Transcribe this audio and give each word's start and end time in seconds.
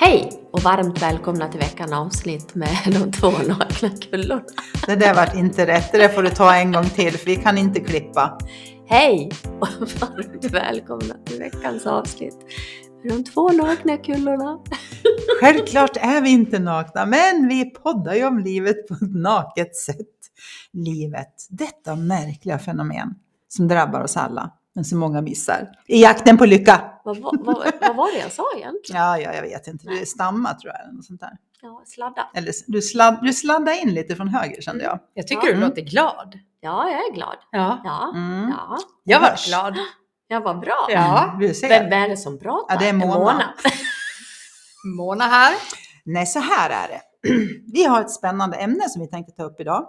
Hej 0.00 0.30
och 0.52 0.62
varmt 0.62 1.02
välkomna 1.02 1.48
till 1.48 1.60
veckans 1.60 1.92
avsnitt 1.92 2.54
med 2.54 2.78
de 2.84 3.12
två 3.12 3.30
nakna 3.30 3.90
kullorna. 4.00 4.42
Det 4.86 4.96
där 4.96 5.14
vart 5.14 5.34
inte 5.34 5.66
rätt, 5.66 5.92
det 5.92 5.98
där 5.98 6.08
får 6.08 6.22
du 6.22 6.30
ta 6.30 6.54
en 6.54 6.72
gång 6.72 6.84
till 6.84 7.12
för 7.12 7.26
vi 7.26 7.36
kan 7.36 7.58
inte 7.58 7.80
klippa. 7.80 8.38
Hej 8.86 9.30
och 9.60 9.88
varmt 10.00 10.44
välkomna 10.44 11.14
till 11.24 11.38
veckans 11.38 11.86
avsnitt 11.86 12.36
med 13.02 13.12
de 13.12 13.24
två 13.24 13.48
nakna 13.48 13.96
kullorna. 13.96 14.58
Självklart 15.40 15.96
är 15.96 16.20
vi 16.20 16.30
inte 16.30 16.58
nakna, 16.58 17.06
men 17.06 17.48
vi 17.48 17.64
poddar 17.64 18.14
ju 18.14 18.26
om 18.26 18.38
livet 18.38 18.88
på 18.88 18.94
ett 18.94 19.14
naket 19.14 19.76
sätt. 19.76 20.06
Livet, 20.72 21.34
detta 21.50 21.96
märkliga 21.96 22.58
fenomen 22.58 23.14
som 23.48 23.68
drabbar 23.68 24.00
oss 24.00 24.16
alla, 24.16 24.50
men 24.74 24.84
som 24.84 24.98
många 24.98 25.20
missar. 25.20 25.68
I 25.86 26.02
jakten 26.02 26.38
på 26.38 26.44
lycka! 26.46 26.97
Vad, 27.14 27.18
vad, 27.44 27.56
vad, 27.56 27.72
vad 27.80 27.96
var 27.96 28.12
det 28.12 28.18
jag 28.18 28.32
sa 28.32 28.44
egentligen? 28.56 29.02
Ja, 29.02 29.18
ja 29.18 29.34
jag 29.34 29.42
vet 29.42 29.66
inte. 29.66 29.86
Du 29.88 30.06
stammar 30.06 30.54
tror 30.54 30.72
jag, 30.72 30.82
eller 30.82 30.92
något 30.92 31.04
sånt 31.04 31.20
där. 31.20 31.36
Ja, 31.62 31.82
sladda. 31.86 32.28
Eller 32.34 32.52
du, 32.66 32.82
sladd, 32.82 33.18
du 33.22 33.32
sladdade 33.32 33.76
in 33.78 33.94
lite 33.94 34.16
från 34.16 34.28
höger 34.28 34.62
kände 34.62 34.84
jag. 34.84 34.98
Jag 35.14 35.26
tycker 35.26 35.48
Ja. 35.48 35.54
du 35.54 35.60
låter 35.60 35.82
glad. 35.82 36.38
Ja, 36.60 36.90
jag 36.90 37.08
är 37.08 37.12
glad. 37.14 37.36
Ja. 37.50 37.80
Ja, 37.84 38.12
Mm. 38.14 38.48
ja. 38.50 38.78
Jag 39.04 39.20
var 39.20 39.46
glad. 39.48 39.76
jag 40.28 40.40
var 40.40 40.54
bra. 40.54 40.86
Ja. 40.88 41.36
Du 41.40 41.54
ser. 41.54 41.68
Vem 41.68 41.92
är 41.92 42.08
det 42.08 42.16
som 42.16 42.38
pratar? 42.38 42.74
Ja, 42.74 42.80
det 42.80 42.88
är 42.88 42.92
Mona. 42.92 43.54
Mona 44.96 45.24
här. 45.24 45.54
Nej, 46.04 46.26
så 46.26 46.38
här 46.38 46.70
är 46.70 46.88
det. 46.88 47.00
Vi 47.72 47.84
har 47.84 48.00
ett 48.00 48.10
spännande 48.10 48.56
ämne 48.56 48.88
som 48.88 49.02
vi 49.02 49.08
tänkte 49.08 49.32
ta 49.32 49.42
upp 49.42 49.60
idag. 49.60 49.88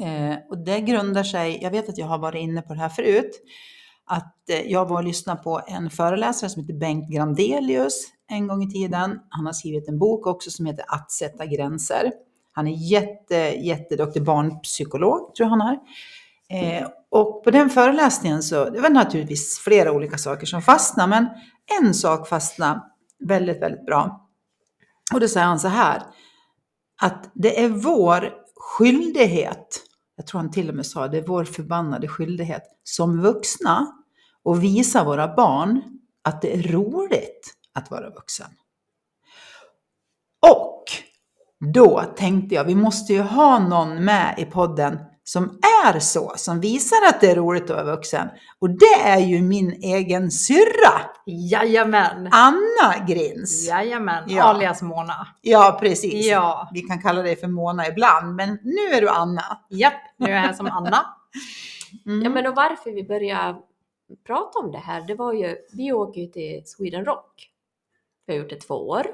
Eh, 0.00 0.36
och 0.50 0.58
det 0.58 0.80
grundar 0.80 1.22
sig, 1.22 1.58
jag 1.62 1.70
vet 1.70 1.88
att 1.88 1.98
jag 1.98 2.06
har 2.06 2.18
varit 2.18 2.40
inne 2.42 2.62
på 2.62 2.74
det 2.74 2.80
här 2.80 2.88
förut, 2.88 3.30
att 4.06 4.50
eh, 4.50 4.60
jag 4.60 4.88
var 4.88 4.96
och 4.96 5.04
lyssnade 5.04 5.42
på 5.42 5.60
en 5.66 5.90
föreläsare 5.90 6.50
som 6.50 6.62
heter 6.62 6.78
Bengt 6.78 7.10
Grandelius 7.10 8.06
en 8.30 8.46
gång 8.46 8.62
i 8.62 8.70
tiden. 8.70 9.20
Han 9.28 9.46
har 9.46 9.52
skrivit 9.52 9.88
en 9.88 9.98
bok 9.98 10.26
också 10.26 10.50
som 10.50 10.66
heter 10.66 10.84
Att 10.88 11.10
sätta 11.10 11.46
gränser. 11.46 12.12
Han 12.52 12.66
är 12.66 12.90
jätte, 12.90 13.36
jätteduktig 13.66 14.24
barnpsykolog, 14.24 15.34
tror 15.34 15.48
jag 15.48 15.56
han 15.56 15.60
är. 15.60 15.78
Eh, 16.50 16.88
och 17.10 17.44
på 17.44 17.50
den 17.50 17.70
föreläsningen 17.70 18.42
så, 18.42 18.70
det 18.70 18.80
var 18.80 18.90
naturligtvis 18.90 19.58
flera 19.58 19.92
olika 19.92 20.18
saker 20.18 20.46
som 20.46 20.62
fastnade, 20.62 21.08
men 21.08 21.28
en 21.80 21.94
sak 21.94 22.28
fastnade 22.28 22.80
väldigt, 23.28 23.62
väldigt 23.62 23.86
bra. 23.86 24.28
Och 25.14 25.20
då 25.20 25.28
säger 25.28 25.46
han 25.46 25.60
så 25.60 25.68
här, 25.68 26.02
att 27.02 27.30
det 27.34 27.64
är 27.64 27.68
vår 27.68 28.32
skyldighet, 28.56 29.82
jag 30.16 30.26
tror 30.26 30.40
han 30.40 30.50
till 30.50 30.68
och 30.68 30.74
med 30.74 30.86
sa 30.86 31.08
det 31.08 31.18
är 31.18 31.26
vår 31.26 31.44
förbannade 31.44 32.08
skyldighet 32.08 32.62
som 32.82 33.22
vuxna 33.22 33.86
att 34.44 34.58
visa 34.58 35.04
våra 35.04 35.34
barn 35.34 35.82
att 36.24 36.42
det 36.42 36.54
är 36.54 36.62
roligt 36.62 37.54
att 37.74 37.90
vara 37.90 38.10
vuxen. 38.10 38.50
Och 40.46 40.84
då 41.74 42.02
tänkte 42.16 42.54
jag, 42.54 42.64
vi 42.64 42.74
måste 42.74 43.12
ju 43.12 43.20
ha 43.20 43.58
någon 43.68 44.04
med 44.04 44.34
i 44.38 44.44
podden 44.44 44.98
som 45.24 45.58
är 45.84 45.98
så, 45.98 46.32
som 46.36 46.60
visar 46.60 46.96
att 47.08 47.20
det 47.20 47.30
är 47.30 47.36
roligt 47.36 47.62
att 47.62 47.76
vara 47.76 47.96
vuxen. 47.96 48.28
Och 48.58 48.70
det 48.70 49.00
är 49.02 49.18
ju 49.18 49.42
min 49.42 49.72
egen 49.72 50.30
syrra, 50.30 51.00
Jajamän. 51.26 52.28
Anna 52.32 53.06
Grins. 53.08 53.68
Jajamän. 53.68 54.24
Ja. 54.26 54.42
Alias 54.42 54.82
Mona. 54.82 55.26
Ja, 55.40 55.78
precis. 55.80 56.26
Ja. 56.26 56.70
Vi 56.74 56.80
kan 56.80 57.02
kalla 57.02 57.22
dig 57.22 57.36
för 57.36 57.48
Mona 57.48 57.88
ibland, 57.88 58.34
men 58.34 58.58
nu 58.62 58.96
är 58.96 59.00
du 59.00 59.08
Anna. 59.08 59.58
Japp, 59.70 59.92
nu 60.16 60.26
är 60.26 60.30
jag 60.30 60.40
här 60.40 60.52
som 60.52 60.66
Anna. 60.66 61.06
Mm. 62.06 62.22
Ja, 62.22 62.30
men 62.30 62.46
och 62.46 62.54
varför 62.54 62.90
vi 62.90 63.04
började 63.04 63.58
prata 64.26 64.58
om 64.58 64.72
det 64.72 64.78
här, 64.78 65.00
det 65.06 65.14
var 65.14 65.32
ju, 65.32 65.56
vi 65.72 65.92
åker 65.92 66.20
ju 66.20 66.26
till 66.26 66.62
Sweden 66.66 67.04
Rock. 67.04 67.50
Vi 68.26 68.32
har 68.32 68.40
gjort 68.40 68.50
det 68.50 68.60
två 68.60 68.74
år. 68.74 69.06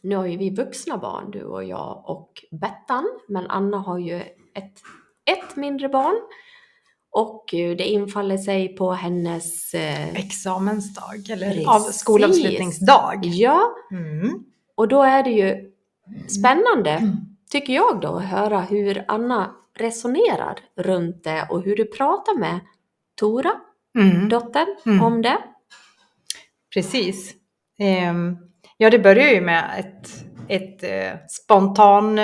Nu 0.00 0.16
har 0.16 0.26
ju 0.26 0.36
vi 0.36 0.50
vuxna 0.50 0.98
barn, 0.98 1.30
du 1.30 1.44
och 1.44 1.64
jag 1.64 2.02
och 2.06 2.44
Bettan, 2.50 3.04
men 3.28 3.46
Anna 3.46 3.78
har 3.78 3.98
ju 3.98 4.22
ett, 4.54 4.82
ett 5.38 5.56
mindre 5.56 5.88
barn. 5.88 6.16
Och 7.10 7.54
eh, 7.54 7.76
det 7.76 7.84
infaller 7.88 8.36
sig 8.38 8.76
på 8.76 8.92
hennes... 8.92 9.74
Eh, 9.74 10.14
Examensdag, 10.14 11.30
eller 11.30 11.48
Precis. 11.50 11.66
av 11.68 11.80
skolavslutningsdag. 11.80 13.18
ja, 13.24 13.74
Mm. 13.90 14.44
och 14.74 14.88
då 14.88 15.02
är 15.02 15.22
det 15.22 15.30
ju 15.30 15.70
spännande, 16.28 17.12
tycker 17.50 17.72
jag 17.72 18.00
då, 18.00 18.08
att 18.16 18.24
höra 18.24 18.60
hur 18.60 19.04
Anna 19.08 19.54
resonerar 19.78 20.58
runt 20.76 21.24
det 21.24 21.46
och 21.50 21.62
hur 21.62 21.76
du 21.76 21.84
pratar 21.84 22.38
med 22.38 22.60
Tora, 23.20 23.52
Mm. 23.98 24.28
dottern, 24.28 24.66
Mm. 24.86 25.02
om 25.04 25.22
det. 25.22 25.38
Precis. 26.74 27.34
Ehm, 27.78 28.36
ja, 28.76 28.90
det 28.90 28.98
börjar 28.98 29.28
ju 29.28 29.40
med 29.40 29.70
ett, 29.78 30.10
ett 30.48 30.82
eh, 30.82 31.18
spontan 31.28 32.18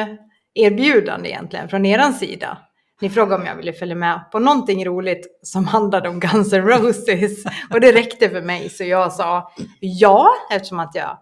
erbjudande 0.55 1.29
egentligen 1.29 1.69
från 1.69 1.87
eran 1.87 2.15
sida. 2.15 2.59
Ni 3.01 3.11
frågade 3.11 3.43
om 3.43 3.47
jag 3.47 3.57
ville 3.57 3.73
följa 3.73 3.95
med 3.95 4.31
på 4.33 4.39
någonting 4.39 4.85
roligt 4.85 5.41
som 5.43 5.67
handlade 5.67 6.09
om 6.09 6.21
Guns 6.21 6.53
N' 6.53 6.63
Roses. 6.63 7.45
Och 7.71 7.81
det 7.81 7.93
räckte 7.93 8.29
för 8.29 8.43
mig 8.43 8.71
så 8.71 8.85
jag 8.85 9.13
sa 9.13 9.53
ja 9.81 10.31
eftersom 10.51 10.81
att 10.81 10.95
jag 10.95 11.19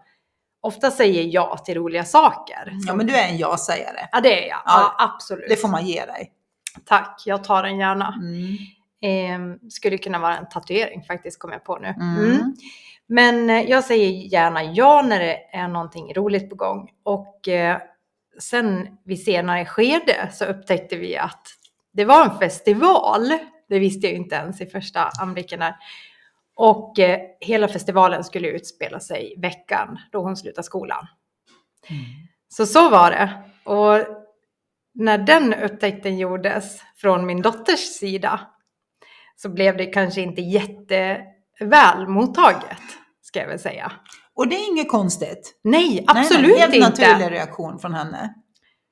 ofta 0.61 0.91
säger 0.91 1.23
ja 1.23 1.57
till 1.57 1.75
roliga 1.75 2.03
saker. 2.03 2.71
Ja, 2.87 2.95
men 2.95 3.07
du 3.07 3.15
är 3.15 3.27
en 3.27 3.37
ja-sägare. 3.37 4.07
Ja, 4.11 4.21
det 4.21 4.45
är 4.45 4.49
jag. 4.49 4.61
Ja, 4.65 4.95
absolut. 4.97 5.45
Det 5.49 5.55
får 5.55 5.67
man 5.67 5.85
ge 5.85 6.05
dig. 6.05 6.31
Tack, 6.85 7.23
jag 7.25 7.43
tar 7.43 7.63
den 7.63 7.77
gärna. 7.77 8.13
Mm. 8.21 8.57
Ehm, 9.01 9.69
skulle 9.69 9.97
kunna 9.97 10.19
vara 10.19 10.37
en 10.37 10.49
tatuering 10.49 11.03
faktiskt, 11.03 11.39
kom 11.39 11.51
jag 11.51 11.63
på 11.63 11.77
nu. 11.77 11.87
Mm. 11.87 12.17
Mm. 12.17 12.55
Men 13.07 13.49
eh, 13.49 13.69
jag 13.69 13.83
säger 13.83 14.09
gärna 14.09 14.63
ja 14.63 15.01
när 15.01 15.19
det 15.19 15.55
är 15.55 15.67
någonting 15.67 16.13
roligt 16.13 16.49
på 16.49 16.55
gång. 16.55 16.89
Och 17.03 17.47
eh, 17.47 17.77
sen 18.39 18.97
vid 19.05 19.23
senare 19.23 19.65
skede 19.65 20.29
så 20.31 20.45
upptäckte 20.45 20.95
vi 20.95 21.17
att 21.17 21.47
det 21.93 22.05
var 22.05 22.25
en 22.25 22.39
festival. 22.39 23.29
Det 23.69 23.79
visste 23.79 24.07
jag 24.07 24.15
inte 24.15 24.35
ens 24.35 24.61
i 24.61 24.65
första 24.65 25.09
anblicken 25.21 25.59
där. 25.59 25.75
Och 26.55 26.99
eh, 26.99 27.19
hela 27.39 27.67
festivalen 27.67 28.23
skulle 28.23 28.47
utspela 28.47 28.99
sig 28.99 29.35
veckan 29.37 29.99
då 30.11 30.21
hon 30.21 30.37
slutade 30.37 30.63
skolan. 30.63 31.07
Så 32.49 32.65
så 32.65 32.89
var 32.89 33.11
det. 33.11 33.43
Och 33.63 34.05
när 34.93 35.17
den 35.17 35.53
upptäckten 35.53 36.17
gjordes 36.17 36.81
från 36.95 37.25
min 37.25 37.41
dotters 37.41 37.79
sida 37.79 38.39
så 39.35 39.49
blev 39.49 39.77
det 39.77 39.85
kanske 39.85 40.21
inte 40.21 40.41
jätteväl 40.41 42.07
mottaget, 42.07 42.81
ska 43.21 43.39
jag 43.39 43.47
väl 43.47 43.59
säga. 43.59 43.91
Och 44.39 44.47
det 44.47 44.55
är 44.55 44.71
inget 44.71 44.89
konstigt. 44.89 45.59
Nej, 45.63 45.87
Nej, 45.89 46.05
absolut 46.07 46.47
nej, 46.51 46.59
helt 46.59 46.73
inte. 46.75 46.87
naturlig 46.89 47.31
reaktion 47.31 47.79
från 47.79 47.93
henne. 47.93 48.33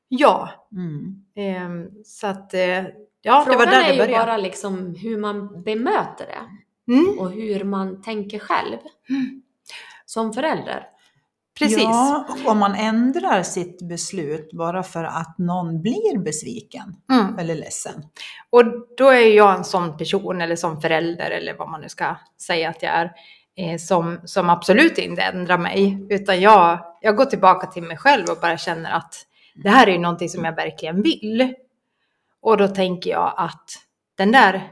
Ja, 0.07 0.49
Mm. 0.71 1.15
ehm, 1.35 1.89
så 2.05 2.27
att 2.27 2.53
eh, 2.53 2.61
ja, 2.61 2.83
det 3.21 3.31
var 3.31 3.43
Frågan 3.43 3.67
där 3.69 3.79
är 3.81 3.87
det 3.87 3.91
ju 3.93 3.97
började. 3.99 4.25
bara 4.25 4.37
liksom 4.37 4.95
hur 4.95 5.17
man 5.17 5.63
bemöter 5.63 6.25
det 6.25 6.93
Mm, 6.93 7.19
och 7.19 7.31
hur 7.31 7.63
man 7.63 8.01
tänker 8.01 8.39
själv 8.39 8.77
som 10.05 10.33
förälder. 10.33 10.83
precis. 11.59 11.83
Ja, 11.83 12.25
och 12.29 12.51
om 12.51 12.57
man 12.57 12.75
ändrar 12.75 13.43
sitt 13.43 13.81
beslut 13.81 14.49
bara 14.53 14.83
för 14.83 15.03
att 15.03 15.37
någon 15.37 15.81
blir 15.81 16.17
besviken 16.17 16.95
Mm. 17.11 17.39
eller 17.39 17.55
ledsen. 17.55 18.03
Och 18.49 18.63
då 18.97 19.09
är 19.09 19.35
jag 19.35 19.55
en 19.57 19.63
sån 19.63 19.97
person 19.97 20.41
eller 20.41 20.55
som 20.55 20.81
förälder 20.81 21.31
eller 21.31 21.57
vad 21.57 21.69
man 21.69 21.81
nu 21.81 21.89
ska 21.89 22.15
säga 22.41 22.69
att 22.69 22.83
jag 22.83 22.91
är. 22.93 23.11
Eh, 23.57 23.77
som, 23.77 24.19
som 24.25 24.49
absolut 24.49 24.97
inte 24.97 25.21
ändrar 25.21 25.57
mig. 25.57 26.07
Utan 26.09 26.41
jag, 26.41 26.79
jag 27.01 27.15
går 27.15 27.25
tillbaka 27.25 27.67
till 27.67 27.83
mig 27.83 27.97
själv 27.97 28.25
och 28.29 28.37
bara 28.41 28.57
känner 28.57 28.91
att 28.91 29.15
det 29.55 29.69
här 29.69 29.87
är 29.87 29.91
ju 29.91 29.97
någonting 29.97 30.29
som 30.29 30.45
jag 30.45 30.55
verkligen 30.55 31.01
vill. 31.01 31.53
Och 32.41 32.57
då 32.57 32.67
tänker 32.67 33.09
jag 33.09 33.33
att 33.37 33.69
den 34.17 34.31
där 34.31 34.67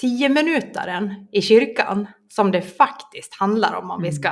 tio 0.00 0.28
minutaren 0.28 1.28
i 1.32 1.42
kyrkan 1.42 2.06
som 2.28 2.50
det 2.50 2.62
faktiskt 2.62 3.34
handlar 3.34 3.74
om 3.74 3.90
om 3.90 4.02
vi 4.02 4.12
ska 4.12 4.30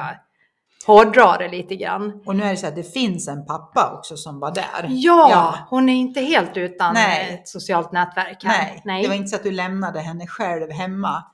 hårdra 0.86 1.36
det 1.38 1.48
lite 1.48 1.76
grann. 1.76 2.22
Och 2.26 2.36
nu 2.36 2.44
är 2.44 2.50
det 2.50 2.56
så 2.56 2.66
att 2.66 2.76
det 2.76 2.92
finns 2.92 3.28
en 3.28 3.46
pappa 3.46 3.92
också 3.98 4.16
som 4.16 4.40
var 4.40 4.54
där. 4.54 4.86
Ja, 4.88 5.28
Ja. 5.30 5.54
hon 5.70 5.88
är 5.88 5.94
inte 5.94 6.20
helt 6.20 6.56
utan 6.56 6.94
Nej. 6.94 7.34
ett 7.34 7.48
socialt 7.48 7.92
nätverk 7.92 8.44
här. 8.44 8.80
Nej, 8.84 9.02
det 9.02 9.08
var 9.08 9.14
inte 9.14 9.28
så 9.28 9.36
att 9.36 9.42
du 9.42 9.50
lämnade 9.50 10.00
henne 10.00 10.26
själv 10.26 10.70
hemma. 10.70 11.24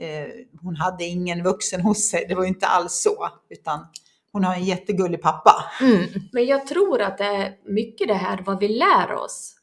Eh, 0.00 0.28
hon 0.62 0.76
hade 0.76 1.04
ingen 1.04 1.42
vuxen 1.42 1.80
hos 1.80 2.10
sig, 2.10 2.26
det 2.28 2.34
var 2.34 2.42
ju 2.42 2.48
inte 2.48 2.66
alls 2.66 2.92
så. 2.92 3.28
Utan 3.50 3.86
hon 4.32 4.44
har 4.44 4.54
en 4.54 4.64
jättegullig 4.64 5.22
pappa. 5.22 5.64
Mm. 5.80 6.06
Men 6.32 6.46
jag 6.46 6.66
tror 6.66 7.00
att 7.00 7.18
det 7.18 7.24
är 7.24 7.56
mycket 7.64 8.08
det 8.08 8.14
här 8.14 8.42
vad 8.46 8.60
vi 8.60 8.68
lär 8.68 9.12
oss. 9.12 9.54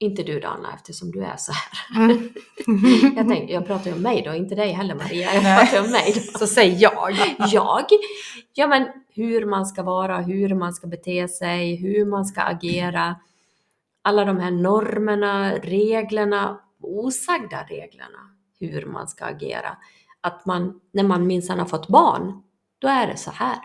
Inte 0.00 0.22
du 0.22 0.40
då 0.40 0.48
Anna, 0.48 0.74
eftersom 0.74 1.10
du 1.10 1.24
är 1.24 1.36
så 1.36 1.52
här. 1.52 2.02
Mm. 2.02 2.28
Jag, 3.16 3.28
tänker, 3.28 3.54
jag 3.54 3.66
pratar 3.66 3.90
ju 3.90 3.96
om 3.96 4.02
mig 4.02 4.22
då, 4.22 4.34
inte 4.34 4.54
dig 4.54 4.72
heller 4.72 4.94
Maria. 4.94 5.34
Jag 5.34 5.42
Nej. 5.42 5.58
pratar 5.58 5.84
om 5.84 5.90
mig 5.90 6.12
då. 6.14 6.38
Så 6.38 6.46
säg 6.46 6.74
jag. 6.74 7.12
Jag? 7.52 7.84
Ja 8.54 8.66
men 8.66 8.86
hur 9.14 9.46
man 9.46 9.66
ska 9.66 9.82
vara, 9.82 10.20
hur 10.20 10.54
man 10.54 10.74
ska 10.74 10.86
bete 10.86 11.28
sig, 11.28 11.76
hur 11.76 12.04
man 12.04 12.24
ska 12.24 12.40
agera. 12.40 13.16
Alla 14.02 14.24
de 14.24 14.38
här 14.38 14.50
normerna, 14.50 15.52
reglerna, 15.54 16.60
osagda 16.82 17.64
reglerna. 17.68 18.27
Hur 18.60 18.86
man 18.86 19.08
ska 19.08 19.24
agera. 19.24 19.76
Att 20.20 20.46
man, 20.46 20.80
när 20.92 21.04
man 21.04 21.26
minsann 21.26 21.58
har 21.58 21.66
fått 21.66 21.88
barn, 21.88 22.42
då 22.78 22.88
är 22.88 23.06
det 23.06 23.16
så 23.16 23.30
här. 23.30 23.58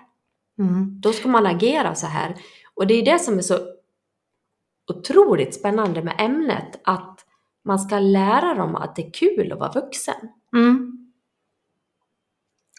Mm. 0.60 1.02
Då 1.02 1.14
ska 1.14 1.28
man 1.28 1.46
agera 1.46 1.96
så 1.96 2.08
här. 2.08 2.36
Och 2.74 2.88
det 2.88 2.94
är 2.94 3.06
det 3.06 3.20
som 3.20 3.38
är 3.38 3.42
så 3.42 3.60
otroligt 4.92 5.56
spännande 5.56 6.04
med 6.04 6.16
ämnet, 6.18 6.80
att 6.84 7.26
man 7.66 7.80
ska 7.80 8.00
lära 8.00 8.54
dem 8.54 8.76
att 8.76 8.96
det 8.96 9.08
är 9.08 9.12
kul 9.12 9.52
att 9.52 9.60
vara 9.60 9.72
vuxen. 9.72 10.30
Mm. 10.54 11.00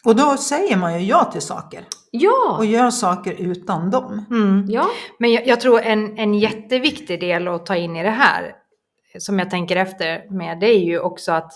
Och 0.05 0.15
då 0.15 0.37
säger 0.37 0.77
man 0.77 1.01
ju 1.01 1.07
ja 1.07 1.25
till 1.25 1.41
saker 1.41 1.85
Ja, 2.11 2.55
och 2.57 2.65
gör 2.65 2.89
saker 2.89 3.33
utan 3.33 3.91
dem. 3.91 4.25
Mm. 4.29 4.65
ja, 4.69 4.89
Men 5.19 5.31
jag, 5.31 5.47
jag 5.47 5.61
tror 5.61 5.81
en, 5.81 6.17
en 6.17 6.33
jätteviktig 6.33 7.19
del 7.19 7.47
att 7.47 7.65
ta 7.65 7.75
in 7.75 7.95
i 7.95 8.03
det 8.03 8.09
här, 8.09 8.55
som 9.19 9.39
jag 9.39 9.49
tänker 9.49 9.75
efter 9.75 10.29
med, 10.29 10.59
det 10.59 10.67
är 10.67 10.79
ju 10.79 10.99
också 10.99 11.31
att 11.31 11.53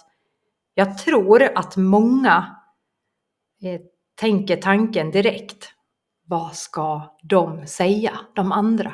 jag 0.79 0.97
tror 0.97 1.43
att 1.55 1.77
många 1.77 2.55
eh, 3.63 3.81
tänker 4.19 4.57
tanken 4.57 5.11
direkt. 5.11 5.71
Vad 6.25 6.55
ska 6.55 7.15
de 7.23 7.67
säga, 7.67 8.19
de 8.35 8.51
andra? 8.51 8.93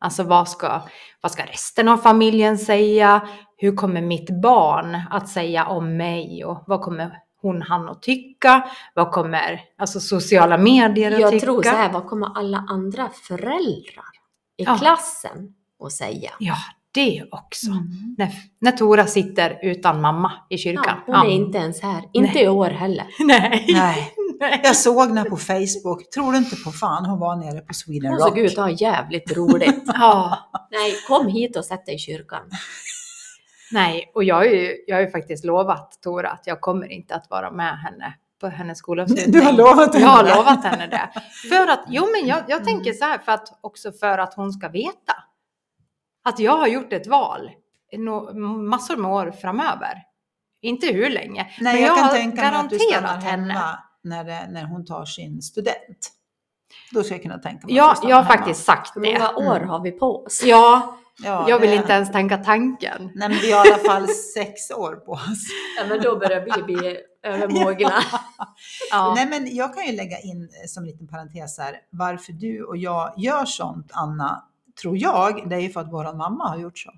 Alltså 0.00 0.22
vad 0.22 0.48
ska, 0.48 0.82
vad 1.20 1.32
ska 1.32 1.44
resten 1.44 1.88
av 1.88 1.96
familjen 1.96 2.58
säga? 2.58 3.28
Hur 3.56 3.76
kommer 3.76 4.00
mitt 4.00 4.42
barn 4.42 5.00
att 5.10 5.28
säga 5.28 5.66
om 5.66 5.96
mig? 5.96 6.44
Och 6.44 6.64
vad 6.66 6.80
kommer 6.80 7.18
hon, 7.42 7.62
han 7.62 7.88
att 7.88 8.02
tycka? 8.02 8.70
Vad 8.94 9.12
kommer 9.12 9.60
alltså 9.78 10.00
sociala 10.00 10.58
medier 10.58 11.12
att 11.12 11.20
jag 11.20 11.30
tycka? 11.30 11.44
tror 11.46 11.62
så 11.62 11.68
här, 11.68 11.92
vad 11.92 12.06
kommer 12.06 12.38
alla 12.38 12.64
andra 12.68 13.08
föräldrar 13.08 14.12
i 14.56 14.64
Ja. 14.64 14.78
klassen 14.78 15.54
att 15.84 15.92
säga? 15.92 16.30
Ja, 16.38 16.56
det 16.94 17.24
också. 17.30 17.70
Mm. 17.70 18.14
När, 18.18 18.28
när 18.58 18.72
Tora 18.72 19.06
sitter 19.06 19.58
utan 19.62 20.00
mamma 20.00 20.32
i 20.50 20.58
kyrkan. 20.58 20.96
Ja, 21.06 21.16
hon 21.16 21.26
är 21.26 21.30
inte 21.30 21.58
ens 21.58 21.82
här, 21.82 22.02
inte 22.12 22.34
Nej. 22.34 22.44
i 22.44 22.48
år 22.48 22.70
heller. 22.70 23.06
Nej. 23.26 23.64
Nej, 24.40 24.60
jag 24.64 24.76
såg 24.76 25.08
henne 25.08 25.24
på 25.24 25.36
Facebook. 25.36 26.10
Tror 26.14 26.32
du 26.32 26.38
inte 26.38 26.56
på 26.56 26.70
fan 26.70 27.06
hon 27.06 27.18
var 27.18 27.36
nere 27.36 27.60
på 27.60 27.74
Sweden 27.74 28.10
Hon 28.10 28.18
Rock? 28.18 28.28
såg 28.28 28.38
ut 28.38 28.58
att 28.58 28.64
ha 28.64 28.70
jävligt 28.70 29.36
roligt. 29.36 29.82
Ja, 29.86 30.38
Nej, 30.70 30.94
kom 31.08 31.26
hit 31.26 31.56
och 31.56 31.64
sätt 31.64 31.86
dig 31.86 31.94
i 31.94 31.98
kyrkan. 31.98 32.42
nej, 33.72 34.10
och 34.14 34.24
jag 34.24 34.34
har, 34.34 34.44
ju, 34.44 34.76
jag 34.86 34.96
har 34.96 35.00
ju 35.02 35.10
faktiskt 35.10 35.44
lovat 35.44 35.98
Tora 36.02 36.30
att 36.30 36.46
jag 36.46 36.60
kommer 36.60 36.92
inte 36.92 37.14
att 37.14 37.30
vara 37.30 37.50
med 37.50 37.78
henne 37.78 38.14
på 38.40 38.48
hennes 38.48 38.78
skolavslutning. 38.78 39.32
Du 39.32 39.40
har 39.40 39.52
lovat 39.52 39.94
henne 39.94 40.06
Jag 40.06 40.10
har 40.10 40.36
lovat 40.36 40.64
henne 40.64 40.86
det. 40.86 41.10
För 41.48 41.68
att, 41.68 41.84
jo 41.88 42.06
men 42.12 42.28
jag, 42.28 42.42
jag 42.48 42.64
tänker 42.64 42.92
så 42.92 43.04
här, 43.04 43.18
för 43.18 43.32
att, 43.32 43.58
också 43.60 43.92
för 43.92 44.18
att 44.18 44.34
hon 44.34 44.52
ska 44.52 44.68
veta 44.68 45.14
att 46.24 46.38
jag 46.38 46.56
har 46.56 46.66
gjort 46.66 46.92
ett 46.92 47.06
val 47.06 47.50
no, 47.98 48.32
massor 48.68 48.96
med 48.96 49.10
år 49.10 49.30
framöver. 49.40 50.02
Inte 50.62 50.86
hur 50.86 51.10
länge, 51.10 51.46
Nej, 51.60 51.74
men 51.74 51.82
jag, 51.82 51.90
jag, 51.90 51.96
kan 51.96 52.04
har 52.04 52.12
tänka 52.14 52.42
mig 52.42 52.54
att 52.54 52.70
du 52.70 52.78
stannar 52.78 53.00
garanterat 53.00 53.24
henne. 53.32 53.52
hemma 53.52 53.78
när, 54.04 54.24
det, 54.24 54.46
när 54.50 54.64
hon 54.64 54.84
tar 54.84 55.04
sin 55.04 55.42
student. 55.42 56.10
Då 56.92 57.02
ska 57.02 57.14
jag 57.14 57.22
kunna 57.22 57.38
tänka 57.38 57.66
mig 57.66 57.76
Ja, 57.76 57.96
jag 58.02 58.16
har 58.16 58.22
hemma. 58.22 58.36
faktiskt 58.36 58.64
sagt 58.64 58.96
Hur 58.96 59.00
det. 59.00 59.12
många 59.18 59.50
år 59.50 59.56
Mm. 59.56 59.68
har 59.68 59.80
vi 59.82 59.90
på 59.92 60.24
oss? 60.24 60.42
Ja, 60.44 60.96
Ja, 61.24 61.46
jag 61.48 61.58
vill 61.58 61.70
det- 61.70 61.76
inte 61.76 61.92
ens 61.92 62.12
tänka 62.12 62.36
tanken. 62.38 63.10
Nej, 63.14 63.28
men 63.28 63.38
vi 63.38 63.52
har 63.52 63.66
i 63.68 63.72
alla 63.72 63.82
fall 63.84 64.08
sex 64.34 64.70
år 64.70 64.92
på 64.96 65.12
oss. 65.12 65.46
Ja, 65.78 65.84
men 65.88 66.00
då 66.02 66.18
börjar 66.18 66.40
vi 66.40 66.62
bli 66.62 66.96
övermogna. 67.22 67.92
Ja. 68.90 69.12
Nej, 69.16 69.26
men 69.26 69.56
jag 69.56 69.74
kan 69.74 69.86
ju 69.86 69.92
lägga 69.92 70.18
in 70.20 70.42
eh, 70.42 70.66
som 70.66 70.82
en 70.82 70.88
liten 70.90 71.08
parentes 71.08 71.58
här, 71.58 71.76
varför 71.90 72.32
du 72.32 72.64
och 72.64 72.76
jag 72.76 73.14
gör 73.16 73.44
sånt, 73.44 73.90
Anna, 73.94 74.44
tror 74.80 74.96
jag, 74.98 75.48
det 75.48 75.56
är 75.56 75.60
ju 75.60 75.70
för 75.70 75.80
att 75.80 75.92
våran 75.92 76.16
mamma 76.16 76.48
har 76.48 76.58
gjort 76.58 76.78
så. 76.78 76.90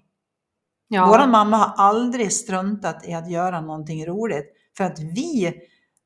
Ja. 0.89 1.07
Våran 1.07 1.31
mamma 1.31 1.57
har 1.57 1.85
aldrig 1.87 2.33
struntat 2.33 3.09
i 3.09 3.13
att 3.15 3.31
göra 3.31 3.61
någonting 3.61 4.07
roligt 4.07 4.47
för 4.77 4.85
att 4.85 4.99
vi 4.99 5.53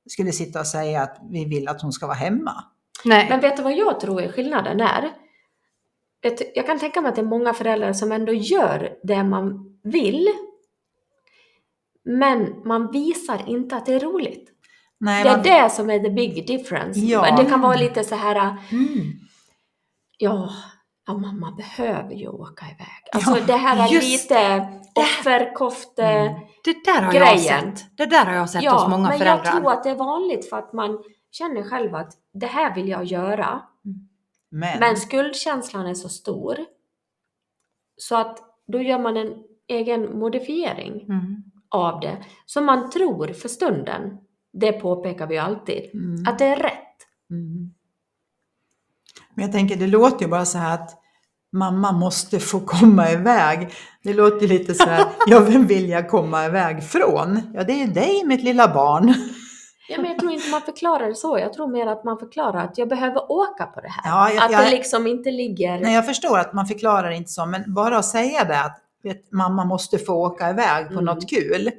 skulle 0.09 0.33
sitta 0.33 0.61
och 0.61 0.67
säga 0.67 1.03
att 1.03 1.17
vi 1.31 1.45
vill 1.45 1.69
att 1.69 1.83
hon 1.83 1.93
ska 1.93 2.07
vara 2.07 2.17
hemma. 2.17 2.65
Nej. 3.05 3.27
Men 3.29 3.41
vet 3.41 3.57
du 3.57 3.63
vad 3.63 3.73
jag 3.77 4.01
tror 4.01 4.23
är 4.23 4.33
skillnaden 4.33 4.81
är? 4.81 5.11
Jag 6.55 6.67
kan 6.67 6.79
tänka 6.79 7.01
mig 7.01 7.09
att 7.09 7.15
det 7.15 7.21
är 7.23 7.27
många 7.27 7.55
föräldrar 7.55 7.93
som 7.93 8.13
ändå 8.13 8.33
gör 8.33 8.97
det 9.03 9.23
man 9.25 9.79
vill. 9.83 10.29
Men 12.05 12.63
man 12.65 12.91
visar 12.93 13.43
inte 13.49 13.77
att 13.77 13.87
det 13.87 13.93
är 13.95 14.01
roligt. 14.01 14.51
Nej, 15.01 15.23
Det 15.25 15.29
är 15.31 15.33
man- 15.37 15.43
det 15.43 15.71
som 15.73 15.91
är 15.91 15.99
the 15.99 16.11
big 16.11 16.47
difference. 16.47 17.01
Ja. 17.01 17.37
Det 17.37 17.45
kan 17.45 17.61
vara 17.61 17.77
lite 17.77 18.05
så 18.05 18.15
här, 18.15 18.37
Mm. 18.71 19.13
ja, 20.19 20.51
ja 21.09 21.15
mamma 21.19 21.51
behöver 21.53 22.15
ju 22.15 22.29
åka 22.29 22.65
iväg. 22.67 23.03
Alltså 23.13 23.39
Ja, 23.39 23.45
det 23.47 23.57
här 23.57 23.89
just 23.89 24.13
lite 24.31 24.69
offerkofte... 24.95 26.03
Mm. 26.05 26.41
Det 26.65 26.85
där 26.85 27.03
har 27.03 27.13
grejen. 27.13 27.27
jag 27.67 27.79
sett. 27.79 27.97
Det 27.97 28.07
där 28.07 28.25
har 28.27 28.33
jag 28.35 28.51
sett 28.51 28.63
Ja, 28.63 28.73
hos 28.73 28.89
många 28.91 29.09
men 29.09 29.19
föräldrar. 29.19 29.45
jag 29.45 29.57
tror 29.57 29.73
att 29.73 29.85
det 29.85 29.91
är 29.91 29.95
vanligt 29.95 30.49
för 30.49 30.59
att 30.59 30.73
man 30.73 31.03
känner 31.31 31.63
själv 31.63 31.95
att 31.95 32.13
det 32.33 32.47
här 32.47 32.75
vill 32.75 32.89
jag 32.89 33.05
göra. 33.05 33.63
Men, 34.51 34.81
Men 34.81 34.97
skuldkänslan 34.97 35.87
är 35.87 35.95
så 35.95 36.09
stor. 36.09 36.57
Så 37.97 38.17
att 38.17 38.39
då 38.67 38.83
gör 38.83 38.99
man 38.99 39.17
en 39.17 39.35
egen 39.69 40.19
modifiering 40.19 41.03
Mm. 41.03 41.43
av 41.69 42.01
det. 42.01 42.25
Som 42.47 42.65
man 42.65 42.91
tror 42.91 43.27
för 43.33 43.49
stunden, 43.49 44.19
det 44.53 44.73
påpekar 44.73 45.27
vi 45.27 45.39
alltid, 45.39 45.91
Mm. 45.95 46.25
att 46.29 46.39
det 46.39 46.45
är 46.47 46.57
rätt. 46.57 46.97
Mm. 47.31 47.71
Men 49.35 49.45
jag 49.45 49.53
tänker, 49.53 49.77
det 49.77 49.87
låter 49.87 50.25
ju 50.25 50.31
bara 50.31 50.45
så 50.45 50.59
här 50.59 50.75
att 50.75 50.98
mamma 51.53 51.93
måste 51.93 52.41
få 52.41 52.61
komma 52.61 53.11
iväg. 53.11 53.73
Det 54.03 54.13
låter 54.15 54.49
lite 54.49 54.75
så 54.75 54.85
här, 54.85 55.05
ja 55.27 55.41
vem 55.41 55.67
vill 55.67 55.89
jag 55.89 56.09
komma 56.11 56.47
iväg 56.47 56.85
från? 56.85 57.41
Ja 57.55 57.65
det 57.65 57.83
är 57.83 57.87
dig 57.87 58.23
mitt 58.25 58.43
lilla 58.43 58.75
barn. 58.75 59.15
Ja, 59.91 59.97
men 60.01 60.11
jag 60.11 60.19
tror 60.19 60.33
inte 60.33 60.49
man 60.51 60.63
förklarar 60.63 61.07
det 61.09 61.15
så. 61.15 61.39
Jag 61.39 61.53
tror 61.53 61.67
mer 61.69 61.87
att 61.87 62.05
man 62.05 62.19
förklarar 62.19 62.65
att 62.65 62.79
jag 62.79 62.89
behöver 62.89 63.33
åka 63.33 63.67
på 63.67 63.81
det 63.81 63.89
här. 63.89 64.11
Ja, 64.11 64.31
jag, 64.33 64.45
att 64.45 64.53
jag, 64.53 64.65
det 64.65 64.71
liksom 64.71 65.07
inte 65.07 65.31
ligger... 65.31 65.81
nej, 65.81 65.95
jag 65.95 66.07
förstår 66.07 66.39
att 66.39 66.53
man 66.53 66.67
förklarar 66.67 67.11
inte 67.11 67.31
så, 67.31 67.47
men 67.47 67.75
bara 67.75 67.99
att 67.99 68.05
säga 68.05 68.45
det 68.45 68.61
att 68.61 68.79
vet, 69.03 69.33
mamma 69.33 69.65
måste 69.65 69.99
få 69.99 70.13
åka 70.13 70.51
iväg 70.51 70.87
på 70.87 70.93
Mm. 70.93 71.05
något 71.05 71.31
kul. 71.31 71.71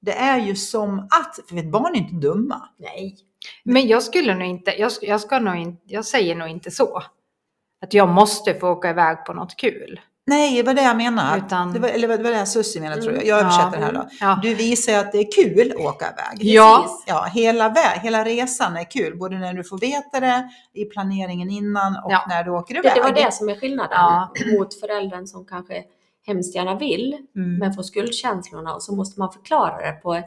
Det 0.00 0.12
är 0.12 0.38
ju 0.38 0.56
som 0.56 0.98
att, 0.98 1.48
för 1.48 1.54
vet, 1.54 1.70
barn 1.70 1.94
är 1.94 1.98
inte 1.98 2.14
dumma. 2.14 2.62
Nej. 2.78 3.16
Men 3.64 3.86
jag 3.88 4.02
skulle 4.02 4.34
nog 4.34 4.48
inte, 4.48 4.70
jag, 4.80 4.92
jag 5.02 5.20
ska 5.20 5.38
nog 5.38 5.56
inte, 5.56 5.82
jag 5.86 6.04
säger 6.04 6.34
nog 6.34 6.48
inte 6.48 6.70
så. 6.70 7.02
Att 7.82 7.94
jag 7.94 8.08
måste 8.08 8.54
få 8.54 8.68
åka 8.70 8.90
iväg 8.90 9.24
på 9.24 9.32
något 9.32 9.56
kul. 9.56 10.00
Nej, 10.28 10.56
det 10.56 10.62
var 10.62 10.74
det 10.74 10.82
jag 10.82 10.96
menade. 10.96 11.38
Utan- 11.46 11.72
Det 11.72 11.78
var, 11.78 11.88
eller 11.88 12.08
det 12.08 12.22
var 12.22 12.30
det 12.30 12.46
Susie 12.46 12.82
menade 12.82 13.02
tror 13.02 13.14
jag. 13.14 13.22
Mm. 13.24 13.28
Jag 13.28 13.38
Ja. 13.38 13.42
översätter 13.44 13.78
det 13.78 13.84
här 13.84 13.92
då. 13.92 14.08
Ja. 14.20 14.38
Du 14.42 14.54
visar 14.54 14.92
ju 14.92 14.98
att 14.98 15.12
det 15.12 15.18
är 15.18 15.32
kul 15.44 15.70
att 15.72 15.76
åka 15.86 16.04
iväg. 16.04 16.38
Ja. 16.54 16.82
Precis. 16.82 17.04
Ja, 17.06 17.24
hela, 17.24 17.68
väg, 17.68 17.98
hela 18.02 18.24
resan 18.24 18.76
är 18.76 18.90
kul, 18.90 19.16
både 19.18 19.38
när 19.38 19.52
du 19.54 19.64
får 19.64 19.78
veta 19.78 20.20
det 20.20 20.48
i 20.72 20.84
planeringen 20.84 21.50
innan 21.50 21.96
och 22.04 22.12
Ja. 22.12 22.24
när 22.28 22.44
du 22.44 22.50
åker 22.50 22.74
Det, 22.74 22.80
iväg. 22.80 22.92
det 22.94 23.00
var 23.02 23.12
det 23.12 23.32
som 23.34 23.48
är 23.48 23.54
skillnaden 23.54 23.98
Ja. 24.00 24.32
mot 24.58 24.80
föräldern 24.80 25.26
som 25.26 25.44
kanske 25.46 25.84
hemskt 26.26 26.54
gärna 26.54 26.74
vill, 26.78 27.16
Mm. 27.36 27.58
men 27.58 27.72
får 27.74 27.82
skuldkänslorna 27.82 28.74
och 28.74 28.82
så 28.82 28.94
måste 28.94 29.20
man 29.20 29.32
förklara 29.32 29.76
det 29.86 29.92
på 29.92 30.22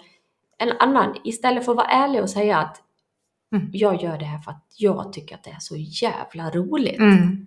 en 0.57 0.71
annan, 0.79 1.15
istället 1.23 1.65
för 1.65 1.71
att 1.71 1.77
vara 1.77 1.87
ärlig 1.87 2.21
och 2.21 2.29
säga 2.29 2.57
att 2.57 2.77
Mm. 3.55 3.69
jag 3.73 4.03
gör 4.03 4.17
det 4.17 4.25
här 4.25 4.39
för 4.39 4.51
att 4.51 4.65
jag 4.77 5.13
tycker 5.13 5.35
att 5.35 5.43
det 5.43 5.49
är 5.49 5.59
så 5.59 5.75
jävla 5.77 6.49
roligt. 6.49 6.99
Mm. 6.99 7.45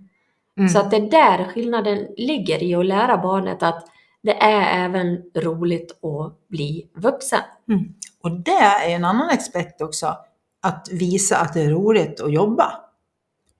Mm. 0.59 0.68
Så 0.68 0.78
att 0.78 0.90
det 0.90 0.97
är 0.97 1.11
där 1.11 1.44
skillnaden 1.44 2.06
ligger 2.16 2.62
i 2.62 2.75
att 2.75 2.87
lära 2.87 3.18
barnet 3.18 3.62
att 3.62 3.88
det 4.23 4.42
är 4.42 4.85
även 4.85 5.23
roligt 5.35 6.04
att 6.04 6.49
bli 6.49 6.90
vuxen. 6.94 7.40
Och 8.23 8.40
det 8.40 8.50
är 8.50 8.94
en 8.97 9.04
annan 9.04 9.30
aspekt 9.30 9.80
också, 9.80 10.16
att 10.62 10.88
visa 10.92 11.37
att 11.37 11.54
det 11.54 11.61
är 11.61 11.71
roligt 11.71 12.21
att 12.21 12.32
jobba. 12.32 12.73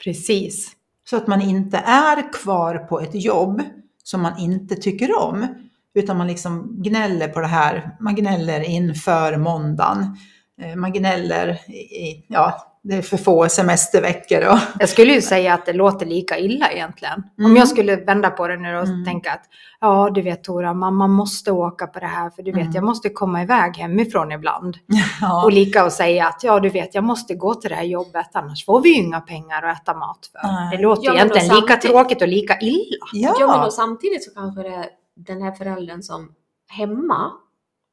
Precis. 0.05 0.73
Så 1.05 1.17
att 1.17 1.27
man 1.27 1.43
inte 1.43 1.77
är 1.77 2.33
kvar 2.33 2.79
på 2.79 3.01
ett 3.01 3.25
jobb 3.25 3.63
som 4.05 4.23
man 4.23 4.39
inte 4.39 4.77
tycker 4.77 5.19
om, 5.23 5.47
utan 5.95 6.17
man 6.17 6.27
liksom 6.27 6.83
gnäller 6.83 7.29
på 7.29 7.41
det 7.41 7.47
här. 7.47 7.97
Man 8.01 8.15
gnäller 8.15 8.61
inför 8.61 9.37
måndagen. 9.37 10.17
Eh, 10.63 10.77
Man 10.77 10.93
gnäller 10.93 11.49
i, 11.71 12.25
ja, 12.29 12.69
det 12.85 12.95
är 12.97 13.03
för 13.03 13.17
få 13.17 13.49
semesterveckor 13.49 14.49
och 14.49 14.59
Jag 14.79 14.89
skulle 14.89 15.13
ju 15.13 15.23
säga 15.23 15.55
att 15.55 15.67
det 15.67 15.73
låter 15.73 16.07
lika 16.07 16.39
illa 16.39 16.71
egentligen. 16.73 17.23
Om 17.39 17.45
Mm. 17.45 17.57
jag 17.57 17.69
skulle 17.69 17.97
vända 17.97 18.31
på 18.31 18.49
det 18.49 18.57
nu 18.57 18.77
och 18.79 18.87
Mm. 18.87 19.05
tänka 19.05 19.33
att 19.33 19.43
ja, 19.81 20.11
du 20.15 20.23
vet 20.23 20.45
Tora, 20.45 20.75
mamma 20.75 21.07
måste 21.07 21.53
åka 21.53 21.87
på 21.87 21.99
det 22.01 22.07
här 22.07 22.31
för 22.31 22.43
du 22.43 22.53
vet, 22.53 22.61
Mm. 22.61 22.73
jag 22.75 22.85
måste 22.85 23.09
komma 23.09 23.43
iväg 23.43 23.77
hemifrån 23.77 24.33
ibland. 24.33 24.77
ja, 25.21 25.45
Och 25.45 25.53
lika 25.53 25.83
att 25.83 25.93
säga 25.93 26.27
att 26.27 26.45
ja, 26.45 26.61
du 26.61 26.69
vet, 26.69 26.95
jag 26.95 27.05
måste 27.05 27.35
gå 27.35 27.55
till 27.55 27.71
det 27.71 27.77
här 27.77 27.85
jobbet 27.85 28.31
annars 28.33 28.65
får 28.65 28.81
vi 28.83 28.89
ju 28.89 29.03
inga 29.03 29.21
pengar 29.21 29.63
att 29.63 29.83
äta 29.83 29.95
mat 29.95 30.19
för. 30.33 30.49
Nej. 30.49 30.77
Det 30.77 30.83
låter 30.83 31.05
Ja, 31.07 31.15
egentligen 31.15 31.55
lika 31.57 31.77
tråkigt 31.77 32.23
och 32.23 32.29
lika 32.29 32.59
illa. 32.61 33.07
ja. 33.13 33.35
Ja, 33.41 33.47
men 33.47 33.67
och 33.67 33.73
samtidigt 33.73 34.25
så 34.25 34.31
kanske 34.35 34.63
det 34.63 34.69
är 34.75 34.87
den 35.17 35.43
här 35.43 35.53
föräldern 35.53 36.03
som 36.03 36.33
hemma 36.69 37.31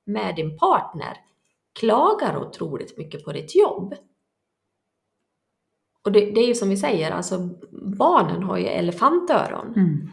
med 0.06 0.36
din 0.36 0.58
partner 0.58 1.18
klagar 1.80 2.38
otroligt 2.38 2.98
mycket 2.98 3.26
på 3.26 3.32
ditt 3.32 3.56
jobb. 3.56 3.94
Och 6.06 6.12
det, 6.12 6.20
det 6.32 6.40
är 6.42 6.48
ju 6.48 6.56
som 6.56 6.70
vi 6.70 6.78
säger, 6.78 7.12
alltså 7.12 7.50
barnen 7.98 8.44
har 8.44 8.58
ju 8.58 8.66
elefantöron. 8.66 9.74
Mm. 9.76 10.10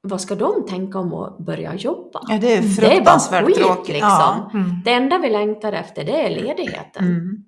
Vad 0.00 0.20
ska 0.20 0.34
de 0.34 0.66
tänka 0.68 0.98
om 0.98 1.14
att 1.14 1.38
börja 1.38 1.74
jobba? 1.74 2.20
ja, 2.28 2.38
det 2.38 2.54
är 2.54 2.60
Det 2.62 2.86
är 2.86 2.90
bara 2.90 2.94
fruktansvärt 2.94 3.44
skit, 3.46 3.88
liksom. 3.88 4.08
Ja. 4.08 4.50
Mm. 4.54 4.70
Det 4.84 4.92
enda 4.92 5.18
vi 5.18 5.30
längtar 5.30 5.72
efter 5.72 6.04
det 6.04 6.20
är 6.26 6.30
ledigheten. 6.42 7.04
Mm. 7.04 7.44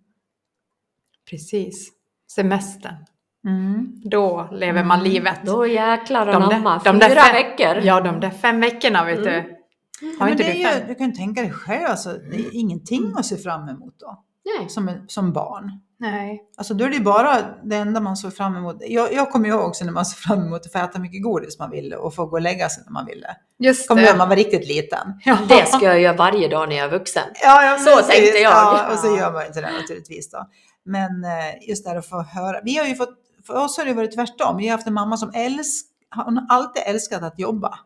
Precis. 1.31 1.91
Semestern. 2.33 2.95
Mm. 3.47 4.01
Då 4.05 4.49
lever 4.53 4.85
man 4.85 5.01
Mm. 5.01 5.13
livet. 5.13 5.41
Då 5.47 5.67
jäklar 5.67 6.27
De 6.27 6.35
anamma, 6.43 6.81
de 6.85 6.99
där 6.99 7.09
fyra 7.09 7.21
fem- 7.21 7.35
veckor. 7.35 7.85
Ja, 7.87 8.01
de 8.01 8.21
där 8.21 8.31
fem 8.31 8.61
veckorna 8.61 9.05
vet 9.05 9.19
Mm. 9.19 9.33
du. 9.45 9.57
Har 10.19 10.27
Men 10.27 10.29
inte 10.33 10.45
det 10.45 10.53
du 10.53 10.59
ju, 10.59 10.87
du 10.89 10.95
kan 10.95 11.07
ju 11.07 11.13
tänka 11.13 11.43
dig 11.43 11.53
själv, 11.53 11.87
alltså, 11.87 12.13
det 12.13 12.37
är 12.37 12.55
ingenting 12.55 13.13
att 13.17 13.27
se 13.27 13.37
fram 13.37 13.69
emot 13.69 13.95
då, 13.99 14.25
Nej. 14.59 14.69
som, 14.69 15.05
som 15.09 15.33
barn. 15.33 15.81
Nej. 16.01 16.43
Alltså 16.57 16.75
då 16.75 16.85
är 16.85 16.91
det 16.91 17.01
bara 17.01 17.37
det 17.65 17.77
enda 17.77 18.01
man 18.01 18.17
såg 18.17 18.37
fram 18.37 18.57
emot. 18.57 18.77
Jag, 18.81 19.13
jag 19.13 19.31
kommer 19.31 19.49
ihåg 19.49 19.61
också 19.61 19.85
när 19.85 19.93
man 19.93 20.07
såg 20.07 20.19
fram 20.19 20.47
emot 20.47 20.67
att 20.67 20.73
få 20.73 20.79
äta 20.79 20.99
mycket 20.99 21.23
godis 21.23 21.59
man 21.59 21.71
ville 21.71 21.97
och 21.97 22.15
få 22.15 22.27
gå 22.27 22.37
och 22.37 22.41
lägga 22.41 22.69
sig 22.69 22.85
när 22.85 22.93
man 22.93 23.07
ville. 23.07 23.37
Just 23.59 23.89
Kommer 23.89 24.03
det. 24.03 24.11
när 24.11 24.19
man 24.19 24.29
var 24.29 24.37
riktigt 24.37 24.69
liten? 24.69 25.21
Ja. 25.25 25.39
Det 25.49 25.67
ska 25.67 25.85
jag 25.85 26.01
göra 26.01 26.17
varje 26.17 26.49
dag 26.49 26.69
när 26.69 26.77
jag 26.77 26.87
är 26.87 26.91
vuxen. 26.91 27.23
Ja, 27.43 27.65
ja 27.65 27.79
Så 27.79 28.07
tänkte 28.07 28.39
jag. 28.39 28.53
Ja, 28.53 28.93
och 28.93 28.99
så 28.99 29.17
gör 29.17 29.33
man 29.33 29.43
ju 29.43 29.47
inte 29.47 29.61
det 29.61 29.73
naturligtvis 29.73 30.31
då. 30.31 30.47
Men 30.85 31.25
eh, 31.25 31.69
just 31.69 31.85
det 31.85 31.91
här 31.91 31.97
att 31.97 32.09
få 32.09 32.23
höra. 32.23 32.61
Vi 32.65 32.77
har 32.77 32.87
ju 32.87 32.95
fått, 32.95 33.15
för 33.47 33.65
oss 33.65 33.79
har 33.79 33.85
det 33.85 33.95
varit 33.95 34.15
tvärtom. 34.15 34.57
Vi 34.57 34.69
har 34.69 34.77
haft 34.77 34.87
en 34.87 34.95
mamma 34.95 35.17
som 35.17 35.31
älsk, 35.35 35.87
hon 36.15 36.37
har 36.37 36.47
alltid 36.57 36.83
älskat 36.87 37.23
att 37.23 37.39
jobba. 37.39 37.79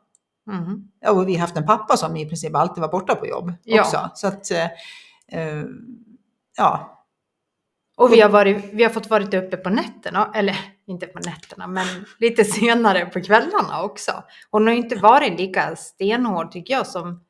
Mm. 0.50 0.82
Ja, 1.00 1.10
och 1.10 1.28
vi 1.28 1.34
har 1.34 1.40
haft 1.40 1.56
en 1.56 1.66
pappa 1.66 1.96
som 1.96 2.16
i 2.16 2.26
princip 2.28 2.56
alltid 2.56 2.80
var 2.80 2.88
borta 2.88 3.14
på 3.14 3.26
jobb 3.26 3.52
Ja. 3.64 3.80
också. 3.80 4.10
Så 4.14 4.26
att, 4.26 4.50
eh, 4.50 4.64
eh, 5.40 5.64
ja. 6.56 6.90
Och 7.96 8.12
vi 8.12 8.20
har, 8.20 8.28
varit, 8.30 8.64
vi 8.72 8.82
har 8.82 8.90
fått 8.90 9.10
varit 9.10 9.34
uppe 9.34 9.56
på 9.56 9.70
nätterna, 9.70 10.30
eller 10.34 10.56
inte 10.86 11.06
på 11.06 11.18
nätterna, 11.18 11.66
men 11.66 11.86
lite 12.18 12.44
senare 12.44 13.06
på 13.06 13.20
kvällarna 13.20 13.82
också. 13.82 14.12
Hon 14.50 14.66
har 14.66 14.74
ju 14.74 14.78
inte 14.80 14.96
varit 14.96 15.38
lika 15.38 15.76
stenhård 15.76 16.50
tycker 16.50 16.74
jag 16.74 16.86
som 16.86 17.20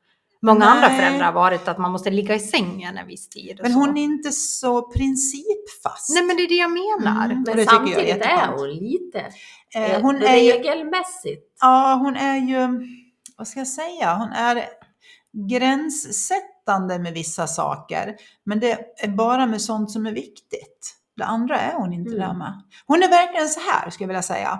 många 0.41 0.65
andra 0.65 0.87
Nej. 0.87 0.97
föräldrar 0.99 1.25
har 1.25 1.33
varit, 1.33 1.67
att 1.67 1.77
man 1.77 1.91
måste 1.91 2.09
ligga 2.11 2.35
i 2.35 2.39
sängen 2.39 2.97
en 2.97 3.07
viss 3.07 3.29
tid. 3.29 3.59
Men 3.63 3.73
så. 3.73 3.79
hon 3.79 3.97
är 3.97 4.03
inte 4.03 4.31
så 4.31 4.91
principfast. 4.91 6.09
Nej 6.09 6.23
men 6.23 6.35
det 6.35 6.43
är 6.43 6.49
det 6.49 6.55
jag 6.55 6.71
menar. 6.71 7.25
Mm. 7.25 7.43
Men 7.47 7.59
är 7.59 7.65
samtidigt 7.65 7.97
är 7.97 8.03
jätteskönt. 8.03 8.59
hon 8.59 8.69
lite 8.69 9.25
Eh, 9.75 9.91
eh, 9.95 10.01
hon 10.01 10.15
är 10.23 10.35
ju, 10.35 10.51
regelmässigt. 10.51 11.57
ja, 11.61 11.99
hon 12.03 12.15
är 12.15 12.37
ju, 12.37 12.87
vad 13.37 13.47
ska 13.47 13.59
jag 13.59 13.67
säga, 13.67 14.15
hon 14.15 14.29
är 14.31 14.65
gränssättande 15.49 16.99
med 16.99 17.13
vissa 17.13 17.47
saker. 17.47 18.15
Men 18.43 18.59
det 18.59 18.71
är 19.03 19.07
bara 19.07 19.45
med 19.45 19.61
sånt 19.61 19.91
som 19.91 20.05
är 20.05 20.11
viktigt. 20.11 20.95
Det 21.17 21.23
andra 21.23 21.59
är 21.59 21.73
hon 21.73 21.93
inte 21.93 22.09
Mm. 22.15 22.21
där 22.27 22.33
med. 22.33 22.61
Hon 22.87 23.03
är 23.03 23.09
verkligen 23.09 23.47
så 23.49 23.59
här, 23.59 23.89
skulle 23.89 24.03
jag 24.03 24.07
vilja 24.07 24.21
säga. 24.21 24.59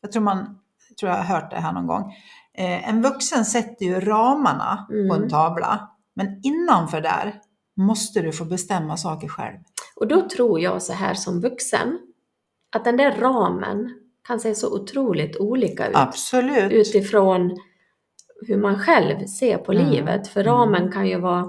Jag 0.00 0.12
tror 0.12 0.22
man, 0.22 0.58
jag 0.88 0.96
tror 0.96 1.10
jag 1.12 1.18
har 1.18 1.24
hört 1.24 1.50
det 1.50 1.56
här 1.56 1.72
någon 1.72 1.86
gång. 1.86 2.14
Eh, 2.58 2.88
en 2.88 3.02
vuxen 3.02 3.44
sätter 3.44 3.86
ju 3.86 4.00
ramarna 4.00 4.86
på 4.88 4.92
en 5.14 5.18
Mm. 5.18 5.28
tavla. 5.28 5.88
Men 6.14 6.40
innanför 6.42 7.00
där 7.00 7.40
måste 7.76 8.20
du 8.20 8.32
få 8.32 8.44
bestämma 8.44 8.96
saker 8.96 9.28
själv. 9.28 9.56
Och 9.96 10.08
då 10.08 10.28
tror 10.28 10.60
jag 10.60 10.82
så 10.82 10.92
här 10.92 11.14
som 11.14 11.40
vuxen, 11.40 11.98
att 12.76 12.84
den 12.84 12.96
där 12.96 13.12
ramen 13.12 13.90
kan 14.28 14.40
se 14.40 14.54
så 14.54 14.74
otroligt 14.82 15.36
olika 15.36 15.86
ut. 15.88 15.96
Absolut. 15.96 16.72
Utifrån 16.72 17.58
hur 18.46 18.56
man 18.56 18.78
själv 18.78 19.26
ser 19.26 19.58
på 19.58 19.72
Mm. 19.72 19.86
livet. 19.90 20.28
För 20.28 20.40
Mm. 20.40 20.52
ramen 20.52 20.92
kan 20.92 21.06
ju 21.08 21.18
vara 21.20 21.46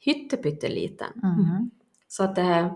hyttepytteliten. 0.00 1.12
Mm. 1.22 1.70
Så 2.08 2.24
att 2.24 2.34
det 2.36 2.42
här 2.42 2.70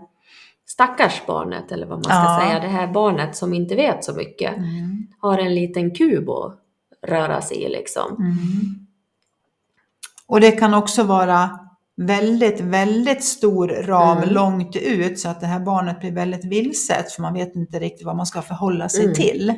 stackars 0.65 1.21
barnet, 1.27 1.71
eller 1.71 1.85
vad 1.87 1.97
man 1.97 2.03
ska 2.03 2.13
Ja. 2.13 2.41
säga, 2.43 2.59
det 2.59 2.67
här 2.67 2.87
barnet 2.93 3.35
som 3.35 3.53
inte 3.53 3.75
vet 3.75 4.03
så 4.03 4.13
mycket, 4.13 4.57
Mm. 4.57 5.07
har 5.19 5.37
en 5.37 5.55
liten 5.55 5.95
kub 5.95 6.29
att 6.29 6.59
röra 7.07 7.41
sig 7.41 7.63
i 7.63 7.69
liksom. 7.69 8.15
Mm. 8.19 8.37
Och 10.27 10.41
det 10.41 10.51
kan 10.51 10.73
också 10.73 11.03
vara 11.03 11.59
väldigt, 11.95 12.61
väldigt 12.61 13.23
stor 13.23 13.67
ram 13.67 14.17
Mm. 14.17 14.29
långt 14.29 14.75
ut 14.75 15.19
så 15.19 15.29
att 15.29 15.41
det 15.41 15.47
här 15.47 15.59
barnet 15.59 15.99
blir 15.99 16.11
väldigt 16.11 16.45
vilset 16.45 17.11
för 17.11 17.21
man 17.21 17.33
vet 17.33 17.55
inte 17.55 17.79
riktigt 17.79 18.05
vad 18.05 18.15
man 18.15 18.25
ska 18.25 18.41
förhålla 18.41 18.89
sig 18.89 19.03
Mm. 19.03 19.15
till. 19.15 19.53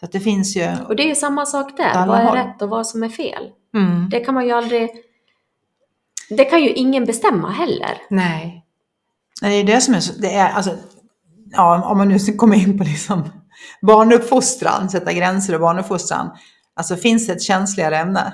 Så 0.00 0.06
att 0.06 0.12
det 0.12 0.20
finns 0.20 0.56
ju... 0.56 0.76
Och 0.88 0.96
det 0.96 1.10
är 1.10 1.14
samma 1.14 1.46
sak 1.46 1.76
där, 1.76 2.06
vad 2.06 2.18
är 2.18 2.24
har- 2.24 2.36
rätt 2.36 2.62
och 2.62 2.68
vad 2.68 2.86
som 2.86 3.02
är 3.02 3.08
fel? 3.08 3.50
Mm. 3.74 4.08
Det 4.10 4.20
kan 4.20 4.34
man 4.34 4.46
ju 4.46 4.52
aldrig... 4.52 4.90
Det 6.30 6.44
kan 6.44 6.62
ju 6.62 6.68
ingen 6.70 7.04
bestämma 7.04 7.50
heller. 7.50 8.02
Nej. 8.10 8.64
Nej, 9.42 9.64
Det 9.64 9.72
är 9.72 9.74
det 9.74 9.80
som 9.80 9.94
är 9.94 10.00
så... 10.00 10.12
Det 10.20 10.34
är, 10.34 10.52
alltså, 10.52 10.76
ja, 11.52 11.84
om 11.90 11.98
man 11.98 12.08
nu 12.08 12.18
komma 12.18 12.54
in 12.54 12.78
på 12.78 12.84
liksom 12.84 13.30
barnuppfostran, 13.82 14.90
sätta 14.90 15.12
gränser 15.12 15.54
och 15.54 15.60
barnuppfostran. 15.60 16.30
Alltså 16.76 16.96
finns 16.96 17.26
det 17.26 17.32
ett 17.32 17.42
känsligare 17.42 17.98
ämne? 17.98 18.32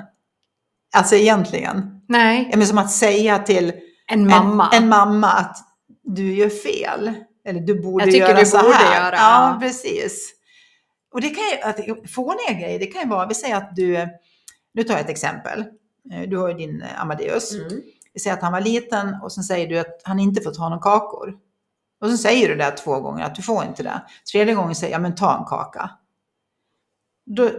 Alltså 0.97 1.17
egentligen. 1.17 2.01
Nej. 2.09 2.51
Men 2.57 2.67
som 2.67 2.79
att 2.79 2.91
säga 2.91 3.39
till 3.39 3.73
En 4.09 4.27
mamma. 4.29 4.71
En, 4.73 4.83
en 4.83 4.89
mamma 4.89 5.29
att 5.29 5.57
du 6.05 6.35
gör 6.35 6.49
fel. 6.49 7.13
Eller 7.45 7.61
du 7.61 7.83
borde 7.83 8.05
Jag 8.05 8.13
tycker 8.13 8.29
göra 8.29 8.39
du 8.41 8.47
så 8.47 8.59
borde 8.59 8.75
här. 8.75 9.05
göra, 9.05 9.17
ja. 9.17 9.59
precis. 9.61 10.33
Och 11.17 11.23
det 11.23 11.31
kan 11.31 11.45
ju, 11.45 11.61
att, 11.63 12.11
fåniga 12.11 12.53
grejer, 12.61 12.79
det 12.79 12.87
kan 12.87 13.03
ju 13.03 13.09
vara, 13.09 13.27
vi 13.27 13.35
säger 13.35 13.57
att 13.57 13.77
du, 13.77 14.09
nu 14.75 14.83
tar 14.83 14.95
jag 14.95 15.01
ett 15.01 15.09
exempel. 15.11 15.61
Eh, 16.13 16.23
Du 16.29 16.39
har 16.39 16.49
ju 16.49 16.55
din 16.55 16.83
eh, 16.83 17.01
Amadeus. 17.03 17.53
Mm. 17.55 17.69
Vi 18.15 18.21
säger 18.21 18.37
att 18.37 18.43
han 18.43 18.53
var 18.53 18.61
liten 18.61 19.15
och 19.23 19.33
sen 19.33 19.45
säger 19.45 19.67
du 19.69 19.79
att 19.79 20.01
han 20.05 20.21
inte 20.21 20.41
får 20.43 20.51
ta 20.51 20.69
några 20.69 20.83
kakor. 20.83 21.35
Och 22.01 22.11
så 22.11 22.17
säger 22.17 22.49
du 22.49 22.55
det 22.55 22.71
två 22.71 23.01
gånger, 23.01 23.25
att 23.25 23.35
du 23.35 23.43
får 23.43 23.65
inte 23.65 23.83
det. 23.83 24.03
Tredje 24.33 24.55
gången 24.55 24.75
säger 24.75 24.93
jag, 24.93 25.03
men 25.03 25.15
ta 25.15 25.39
en 25.39 25.45
kaka. 25.45 25.91
Då 27.27 27.51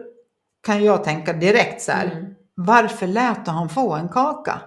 kan 0.65 0.83
jag 0.83 1.03
tänka 1.03 1.33
direkt 1.33 1.81
så 1.81 1.91
här, 1.91 2.05
Mm. 2.11 2.25
varför 2.55 3.07
lät 3.07 3.45
du 3.45 3.51
han 3.51 3.69
få 3.69 3.93
en 3.93 4.09
kaka? 4.09 4.61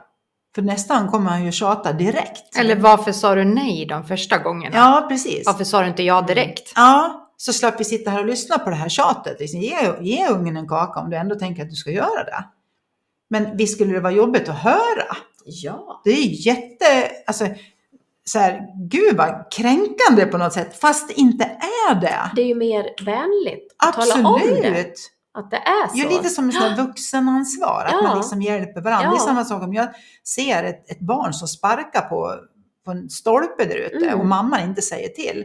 För 0.55 0.63
nästa 0.63 0.99
gång 1.01 1.09
kommer 1.09 1.31
han 1.31 1.45
ju 1.45 1.53
tjata 1.53 1.93
direkt. 1.93 2.57
Eller 2.57 2.77
varför 2.77 3.13
sa 3.13 3.35
du 3.35 3.45
nej 3.45 3.87
de 3.87 4.05
första 4.05 4.39
gångerna? 4.39 4.77
Ja, 4.77 5.07
precis. 5.09 5.47
Varför 5.47 5.65
sa 5.65 5.81
du 5.83 5.89
inte 5.89 6.03
ja 6.03 6.23
direkt? 6.23 6.73
Ja, 6.77 7.20
så 7.41 7.53
slapp 7.53 7.81
vi 7.81 7.85
sitta 7.85 8.11
här 8.11 8.19
och 8.21 8.27
lyssna 8.27 8.59
på 8.59 8.71
det 8.71 8.77
här 8.77 8.89
tjatet. 8.89 9.41
Liksom, 9.41 9.61
ge, 9.61 9.77
ge 10.01 10.29
ungen 10.29 10.57
en 10.57 10.69
kaka 10.69 11.01
om 11.01 11.11
du 11.11 11.17
ändå 11.17 11.35
tänker 11.35 11.63
att 11.63 11.71
du 11.71 11.77
ska 11.77 11.91
göra 11.91 12.25
det. 12.25 12.45
Men 13.31 13.57
visst 13.57 13.75
skulle 13.75 13.93
det 13.93 14.01
vara 14.01 14.13
jobbigt 14.13 14.49
att 14.49 14.59
höra? 14.59 15.17
Ja. 15.45 16.01
Det 16.05 16.11
är 16.11 16.47
jätte, 16.47 17.11
alltså, 17.27 17.47
så 18.25 18.39
här, 18.39 18.67
gud 18.91 19.17
vad 19.17 19.53
kränkande 19.53 20.27
på 20.31 20.39
något 20.39 20.53
sätt, 20.53 20.81
fast 20.81 21.09
det 21.09 21.15
inte 21.21 21.45
är 21.91 21.95
det. 22.01 22.31
Det 22.37 22.43
är 22.43 22.47
ju 22.47 22.55
mer 22.55 23.05
vänligt 23.05 23.75
att 23.77 23.95
tala 23.95 24.29
om 24.29 24.41
det. 24.41 24.59
Absolut. 24.59 25.11
Att 25.35 25.51
det 25.51 25.57
är 25.57 25.89
så. 25.89 25.97
Ju 25.97 26.09
lite 26.09 26.29
som 26.29 26.51
här 26.51 26.77
vuxenansvar, 26.87 27.85
att 27.87 27.93
Ja. 27.93 28.03
man 28.03 28.17
liksom 28.17 28.43
hjälper 28.43 28.81
varandra. 28.81 29.11
Det 29.11 29.15
är 29.17 29.19
Ja. 29.21 29.25
samma 29.25 29.45
sak 29.45 29.63
om 29.63 29.75
jag 29.75 29.89
ser 30.25 30.65
ett, 30.65 30.91
ett 30.91 31.01
barn 31.01 31.33
som 31.33 31.49
sparkar 31.49 32.01
på, 32.01 32.35
på 32.85 32.91
en 32.91 33.11
stolpe 33.11 33.65
där 33.65 33.77
ute 33.77 34.07
Mm. 34.07 34.21
och 34.21 34.27
mamman 34.27 34.61
inte 34.63 34.83
säger 34.83 35.09
till. 35.09 35.45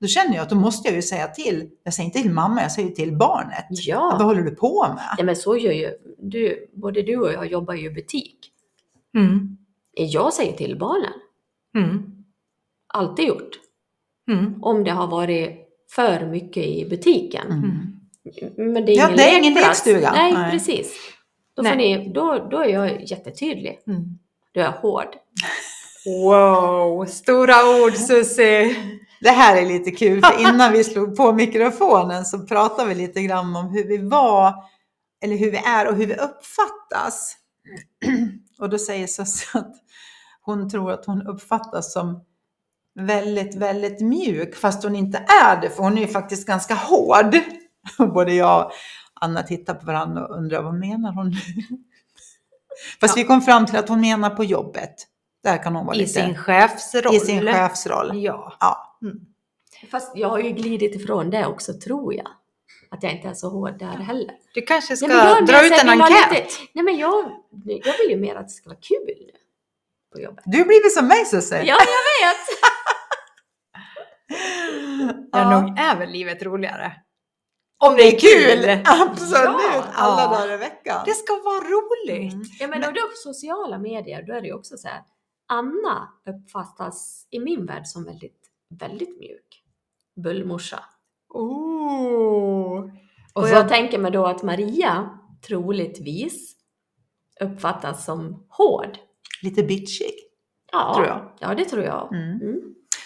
Då 0.00 0.06
känner 0.06 0.34
jag 0.34 0.42
att 0.42 0.50
då 0.50 0.56
måste 0.56 0.88
jag 0.88 0.96
ju 0.96 1.02
säga 1.02 1.28
till. 1.28 1.70
Jag 1.84 1.94
säger 1.94 2.06
inte 2.06 2.22
till 2.22 2.30
mamma, 2.30 2.62
jag 2.62 2.72
säger 2.72 2.90
till 2.90 3.16
barnet. 3.16 3.66
Ja. 3.70 4.16
Vad 4.18 4.26
håller 4.26 4.42
du 4.42 4.50
på 4.50 4.86
med? 4.88 5.14
ja, 5.18 5.24
men 5.24 5.36
så 5.36 5.56
gör 5.56 5.72
ju 5.72 5.90
du. 6.18 6.70
Både 6.74 7.02
du 7.02 7.16
och 7.16 7.32
jag 7.32 7.46
jobbar 7.46 7.74
ju 7.74 7.86
i 7.86 7.90
butik. 7.90 8.36
Mm. 9.16 9.56
Jag 9.92 10.32
säger 10.32 10.52
till 10.52 10.78
barnen. 10.78 11.12
Mm. 11.76 12.02
Alltid 12.94 13.24
gjort. 13.28 13.50
Mm. 14.30 14.62
Om 14.62 14.84
det 14.84 14.90
har 14.90 15.06
varit 15.06 15.50
för 15.90 16.26
mycket 16.26 16.64
i 16.64 16.86
butiken. 16.90 17.46
Mm. 17.52 18.72
Men 18.72 18.86
det 18.86 18.92
är 18.92 18.96
Ja, 18.96 19.06
ingen 19.06 19.16
det 19.16 19.22
är 19.22 19.38
ingen 19.38 19.54
lekstuga. 19.54 20.12
Nej, 20.12 20.32
Nej. 20.32 20.50
precis. 20.50 20.96
Då, 21.56 21.62
Nej. 21.62 21.72
får 21.72 21.78
ni, 21.78 22.12
då, 22.14 22.48
då 22.50 22.58
är 22.58 22.68
jag 22.68 23.02
jättetydlig. 23.02 23.78
Mm. 23.86 24.18
Då 24.54 24.60
är 24.60 24.64
jag 24.64 24.72
hård. 24.72 25.08
Wow, 26.06 27.06
stora 27.06 27.54
ord 27.84 27.94
Susie! 27.94 28.76
Det 29.20 29.30
här 29.30 29.56
är 29.56 29.66
lite 29.66 29.90
kul, 29.90 30.22
för 30.24 30.40
innan 30.48 30.72
vi 30.72 30.84
slog 30.84 31.16
på 31.16 31.32
mikrofonen 31.32 32.24
så 32.24 32.38
pratade 32.38 32.88
vi 32.88 32.94
lite 32.94 33.22
grann 33.22 33.56
om 33.56 33.68
hur 33.68 33.88
vi 33.88 33.98
var, 33.98 34.54
eller 35.22 35.36
hur 35.36 35.50
vi 35.50 35.56
är 35.56 35.88
och 35.88 35.96
hur 35.96 36.06
vi 36.06 36.14
uppfattas. 36.14 37.36
Och 38.58 38.70
då 38.70 38.78
säger 38.78 39.06
Sussie 39.06 39.60
att 39.60 39.74
hon 40.42 40.70
tror 40.70 40.92
att 40.92 41.06
hon 41.06 41.26
uppfattas 41.26 41.92
som 41.92 42.24
väldigt, 43.00 43.54
väldigt 43.54 44.00
mjuk, 44.00 44.56
fast 44.56 44.82
hon 44.82 44.96
inte 44.96 45.18
är 45.44 45.60
det, 45.60 45.70
för 45.70 45.82
hon 45.82 45.98
är 45.98 46.02
ju 46.02 46.08
faktiskt 46.08 46.46
ganska 46.46 46.74
hård. 46.74 47.38
Och 47.98 48.12
både 48.12 48.32
jag 48.34 48.66
och 48.66 48.72
Anna 49.20 49.42
tittar 49.42 49.74
på 49.74 49.86
varandra 49.86 50.26
och 50.26 50.36
undrar, 50.36 50.62
vad 50.62 50.74
menar 50.74 51.12
hon 51.12 51.30
nu? 51.30 51.36
Fast 53.00 53.16
vi 53.16 53.24
kom 53.24 53.40
fram 53.42 53.66
till 53.66 53.76
att 53.76 53.88
hon 53.88 54.00
menar 54.00 54.30
på 54.30 54.44
jobbet. 54.44 54.94
Där 55.42 55.62
kan 55.62 55.76
hon 55.76 55.86
vara 55.86 55.96
I 55.96 55.98
lite... 55.98 56.12
sin 56.12 56.36
chefsroll. 56.36 57.14
I 57.14 57.20
sin 57.20 57.42
chefsroll. 57.42 58.10
Ja. 58.14 58.56
Ja. 58.60 58.89
Mm. 59.02 59.20
Fast 59.90 60.16
jag 60.16 60.28
har 60.28 60.38
ju 60.38 60.50
glidit 60.50 60.94
ifrån 60.94 61.30
det 61.30 61.46
också, 61.46 61.72
tror 61.74 62.14
jag. 62.14 62.28
Att 62.90 63.02
jag 63.02 63.12
inte 63.12 63.28
är 63.28 63.34
så 63.34 63.48
hård 63.48 63.78
där 63.78 63.86
heller. 63.86 64.34
Du 64.54 64.62
kanske 64.62 64.96
ska 64.96 65.06
Nej, 65.06 65.34
men 65.34 65.46
det 65.46 65.52
dra 65.52 65.66
ut 65.66 65.82
en 65.82 65.88
enkät. 65.88 66.30
lite- 66.32 66.46
Nej, 66.72 66.84
men 66.84 66.96
jag, 66.98 67.30
jag 67.84 67.98
vill 67.98 68.10
ju 68.10 68.16
mer 68.16 68.34
att 68.36 68.48
det 68.48 68.54
ska 68.54 68.68
vara 68.70 68.78
kul 68.80 69.30
på 70.12 70.20
jobbet. 70.20 70.42
Du 70.46 70.58
har 70.58 70.64
blivit 70.64 70.92
som 70.94 71.06
mig 71.08 71.24
Susie. 71.24 71.62
Ja, 71.64 71.76
jag 71.78 72.28
vet! 72.28 72.46
Ja, 75.32 75.60
nog 75.60 75.78
är 75.78 75.98
väl 75.98 76.10
livet 76.10 76.42
roligare. 76.42 76.92
Om 77.78 77.96
det 77.96 78.02
är 78.02 78.18
kul! 78.20 78.82
Absolut! 78.86 79.44
Ja. 79.44 79.84
Alla 79.94 80.22
Ja. 80.22 80.38
dagar 80.38 80.54
i 80.54 80.56
veckan. 80.56 81.02
Det 81.06 81.14
ska 81.14 81.34
vara 81.34 81.60
roligt. 81.60 82.32
Mm. 82.32 82.44
Ja, 82.60 82.66
men 82.68 82.84
och 82.84 82.92
då 82.94 83.00
på 83.00 83.12
sociala 83.16 83.78
medier, 83.78 84.22
då 84.22 84.32
är 84.32 84.40
det 84.40 84.46
ju 84.46 84.54
också 84.54 84.76
så 84.76 84.88
här. 84.88 85.02
Anna 85.48 86.08
uppfattas 86.30 87.26
i 87.30 87.40
min 87.40 87.66
värld 87.66 87.86
som 87.86 88.04
väldigt, 88.04 88.39
väldigt 88.70 89.18
mjuk. 89.18 89.62
Bullmorsa. 90.16 90.84
Oh. 91.28 92.90
Och 93.34 93.48
jag 93.48 93.68
tänker 93.68 93.98
mig 93.98 94.10
då 94.10 94.26
att 94.26 94.42
Maria 94.42 95.18
troligtvis 95.46 96.56
uppfattas 97.40 98.04
som 98.04 98.46
hård. 98.48 98.98
Lite 99.42 99.62
bitchig. 99.62 100.14
Ja, 100.72 100.94
Tror 100.94 101.06
jag. 101.06 101.36
Ja, 101.40 101.54
det 101.54 101.64
tror 101.64 101.84
jag. 101.84 102.14
Mm. 102.14 102.40
Mm. 102.40 102.60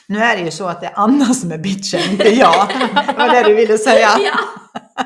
Nu 0.06 0.18
är 0.18 0.36
det 0.36 0.42
ju 0.42 0.50
så 0.50 0.64
att 0.64 0.80
det 0.80 0.86
är 0.86 0.92
Anna 0.96 1.24
som 1.24 1.52
är 1.52 1.58
bitchen, 1.58 2.00
inte 2.10 2.28
jag. 2.28 2.68
Det 3.06 3.14
var 3.18 3.34
det 3.34 3.48
du 3.48 3.54
ville 3.54 3.78
säga. 3.78 4.08
Ja. 4.24 4.38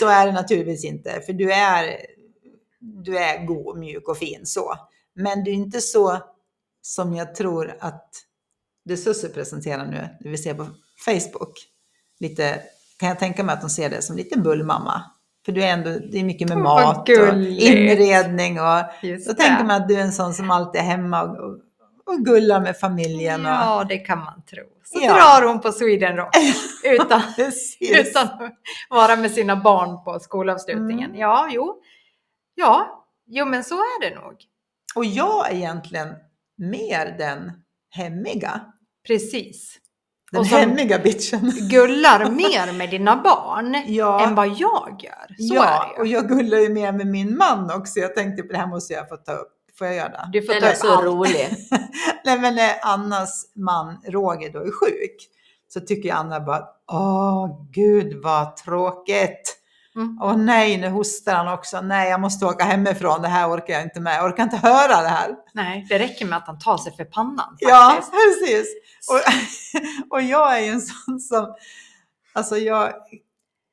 Så 0.00 0.08
är 0.08 0.26
det 0.26 0.32
naturligtvis 0.32 0.84
inte, 0.84 1.20
för 1.20 1.32
du 1.32 1.52
är, 1.52 1.96
du 2.80 3.18
är 3.18 3.46
god, 3.46 3.78
mjuk 3.78 4.08
och 4.08 4.18
fin 4.18 4.46
så. 4.46 4.74
Men 5.14 5.44
du 5.44 5.50
är 5.50 5.54
inte 5.54 5.80
så 5.80 6.18
som 6.82 7.14
jag 7.14 7.34
tror 7.34 7.76
att 7.80 8.10
det 8.84 8.96
Susse 8.96 9.28
presenterar 9.28 9.86
nu, 9.86 10.08
det 10.20 10.28
vi 10.28 10.38
ser 10.38 10.54
på 10.54 10.66
Facebook. 11.04 11.58
Lite, 12.20 12.60
kan 12.98 13.08
jag 13.08 13.18
tänka 13.18 13.44
mig 13.44 13.52
att 13.52 13.60
de 13.60 13.70
ser 13.70 13.90
det 13.90 14.02
som 14.02 14.16
lite 14.16 14.38
bullmamma. 14.38 15.02
För 15.44 15.52
du 15.52 15.62
är 15.64 15.68
ändå, 15.72 15.90
det 15.90 16.18
är 16.18 16.24
mycket 16.24 16.48
med 16.48 16.56
vad 16.58 16.64
mat 16.64 17.08
och 17.08 17.34
inredning 17.42 18.60
och 18.60 18.80
Just 19.02 19.28
då 19.28 19.34
tänker 19.34 19.64
man 19.64 19.82
att 19.82 19.88
du 19.88 19.94
är 19.94 20.00
en 20.02 20.12
sån 20.12 20.34
som 20.34 20.50
alltid 20.50 20.80
är 20.80 20.84
hemma 20.84 21.22
och, 21.22 21.36
och, 21.38 21.58
och 22.06 22.18
gullar 22.24 22.60
med 22.60 22.76
familjen. 22.78 23.40
Och, 23.40 23.52
Ja, 23.52 23.84
det 23.88 23.98
kan 23.98 24.18
man 24.18 24.42
tro. 24.42 24.64
Så 24.84 24.98
Ja. 25.02 25.12
drar 25.14 25.48
hon 25.48 25.60
på 25.60 25.72
Sweden 25.72 26.16
Rock 26.16 26.36
utan, 26.84 27.22
utan 27.80 28.24
att 28.26 28.52
vara 28.90 29.16
med 29.16 29.30
sina 29.30 29.56
barn 29.56 30.04
på 30.04 30.20
skolavslutningen. 30.20 31.10
Mm. 31.10 31.20
Ja, 31.20 31.48
jo. 31.50 31.80
Ja, 32.54 33.04
jo 33.26 33.46
men 33.46 33.64
så 33.64 33.74
är 33.74 34.08
det 34.10 34.14
nog. 34.14 34.34
Och 34.94 35.04
jag 35.04 35.50
är 35.50 35.54
egentligen 35.54 36.08
mer 36.56 37.14
den 37.18 37.52
hemmiga. 37.94 38.60
Precis. 39.06 39.76
Den 40.32 40.40
Och 40.40 40.46
hemmiga 40.46 40.98
bitchen. 40.98 41.52
Gullar 41.70 42.30
mer 42.30 42.72
med 42.72 42.90
dina 42.90 43.16
barn 43.16 43.82
Ja. 43.86 44.26
än 44.26 44.34
vad 44.34 44.48
jag 44.48 45.00
gör. 45.02 45.26
Så 45.48 45.54
ja, 45.54 45.64
är 45.64 45.94
det 45.94 46.00
och 46.00 46.06
jag 46.06 46.28
gullar 46.28 46.58
ju 46.58 46.68
mer 46.68 46.92
med 46.92 47.06
min 47.06 47.36
man 47.36 47.70
också. 47.70 47.98
Jag 48.00 48.14
tänkte 48.14 48.42
på 48.42 48.52
det 48.52 48.58
här 48.58 48.66
måste 48.66 48.92
jag 48.94 49.08
få 49.08 49.16
ta 49.16 49.32
upp. 49.32 49.48
Får 49.78 49.86
jag 49.86 49.96
göra 49.96 50.08
det? 50.08 50.28
Du 50.32 50.42
får 50.42 50.52
Den 50.52 50.62
ta 50.62 50.68
är 50.68 50.72
upp 50.72 50.78
så 50.78 50.92
allt. 50.92 51.04
rolig. 51.04 51.48
Nej 52.24 52.38
men 52.40 52.54
när 52.54 52.72
Annas 52.82 53.52
man 53.56 53.98
Roger 54.08 54.52
då 54.52 54.58
är 54.58 54.70
sjuk 54.70 55.16
så 55.68 55.80
tycker 55.80 56.08
jag 56.08 56.18
Anna 56.18 56.40
bara, 56.40 56.62
åh 56.92 57.66
gud 57.72 58.20
vad 58.22 58.56
tråkigt. 58.56 59.56
Mm. 59.96 60.18
Åh 60.22 60.36
nej, 60.36 60.76
nu 60.78 60.88
hostar 60.88 61.34
han 61.34 61.48
också. 61.48 61.80
Nej, 61.80 62.10
jag 62.10 62.20
måste 62.20 62.46
åka 62.46 62.64
hemifrån. 62.64 63.22
Det 63.22 63.28
här 63.28 63.48
orkar 63.50 63.74
jag 63.74 63.82
inte 63.82 64.00
med. 64.00 64.16
Jag 64.16 64.24
orkar 64.24 64.42
inte 64.42 64.56
höra 64.56 65.02
det 65.02 65.08
här. 65.08 65.34
Nej, 65.52 65.86
det 65.88 65.98
räcker 65.98 66.26
med 66.26 66.38
att 66.38 66.46
han 66.46 66.58
tar 66.58 66.76
sig 66.78 66.96
för 66.96 67.04
pannan. 67.04 67.56
Ja, 67.58 67.90
faktiskt. 67.94 68.12
precis. 68.12 68.66
Och, 69.10 69.20
och 70.16 70.22
jag 70.22 70.56
är 70.58 70.60
ju 70.60 70.68
en 70.70 70.80
sån 70.80 71.20
som, 71.20 71.54
alltså 72.32 72.56
jag, 72.56 72.92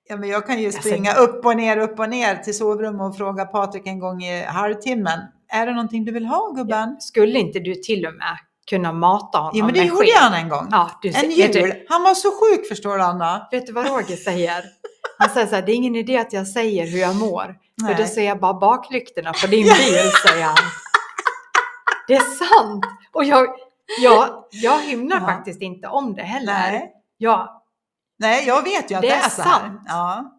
ja, 0.10 0.18
men 0.18 0.30
jag 0.30 0.48
kan 0.48 0.60
ju 0.60 0.66
Alltså- 0.66 0.82
springa 0.82 1.14
upp 1.14 1.46
och 1.46 1.56
ner, 1.58 1.78
upp 1.78 2.00
och 2.00 2.10
ner 2.10 2.36
till 2.36 2.58
sovrummet 2.58 3.02
och 3.10 3.18
fråga 3.18 3.46
Patrik 3.46 3.88
en 3.88 4.00
gång 4.00 4.24
i 4.24 4.44
halvtimmen. 4.44 5.20
Är 5.54 5.66
det 5.66 5.72
någonting 5.74 6.06
du 6.06 6.12
vill 6.12 6.26
ha 6.26 6.52
gubben? 6.52 6.96
Skulle 7.02 7.40
inte 7.40 7.60
du 7.60 7.76
till 7.76 8.06
och 8.06 8.14
med 8.14 8.38
kunna 8.70 8.94
mata 8.94 9.38
honom 9.38 9.52
Jo, 9.56 9.66
men 9.66 9.74
det 9.74 9.84
gjorde 9.84 10.08
han 10.20 10.34
en 10.34 10.50
gång. 10.50 10.68
Ja, 10.72 10.92
du, 11.02 11.10
En 11.10 11.32
jul. 11.32 11.52
du, 11.52 11.86
Han 11.90 12.04
var 12.04 12.14
så 12.14 12.30
sjuk 12.32 12.68
förstår 12.68 12.98
du 12.98 13.04
Anna. 13.04 13.48
vet 13.52 13.68
du 13.68 13.74
vad 13.74 13.88
Roger 13.88 14.16
säger? 14.16 14.64
Han 15.22 15.30
säger 15.30 15.48
så 15.48 15.56
här, 15.56 15.62
det 15.62 15.72
är 15.72 15.76
ingen 15.76 15.96
idé 15.96 16.18
att 16.18 16.34
jag 16.34 16.48
säger 16.48 16.88
hur 16.88 17.00
jag 17.00 17.16
mår. 17.16 17.56
För 17.82 17.88
Nej. 17.88 17.96
då 17.98 18.06
ser 18.06 18.22
jag 18.26 18.40
bara 18.40 18.54
baklyktorna 18.54 19.34
på 19.42 19.48
din 19.48 19.64
bil, 19.64 20.12
säger 20.28 20.44
han. 20.44 20.56
Det 22.08 22.14
är 22.16 22.20
sant! 22.20 22.86
Och 23.14 23.24
jag, 23.26 23.48
jag, 24.02 24.44
jag 24.52 24.80
hymnar 24.82 25.20
Ja. 25.22 25.26
faktiskt 25.28 25.62
inte 25.62 25.88
om 25.88 26.14
det 26.14 26.22
heller. 26.24 26.54
Nej. 26.54 26.92
Jag, 27.18 27.50
Nej, 28.20 28.48
jag 28.48 28.64
vet 28.64 28.92
ju 28.92 28.96
att 28.96 29.02
det, 29.02 29.08
Det 29.08 29.14
är, 29.14 29.26
är 29.26 29.30
så 29.30 29.42
här. 29.42 29.60
sant. 29.60 29.82
Ja. 29.88 30.38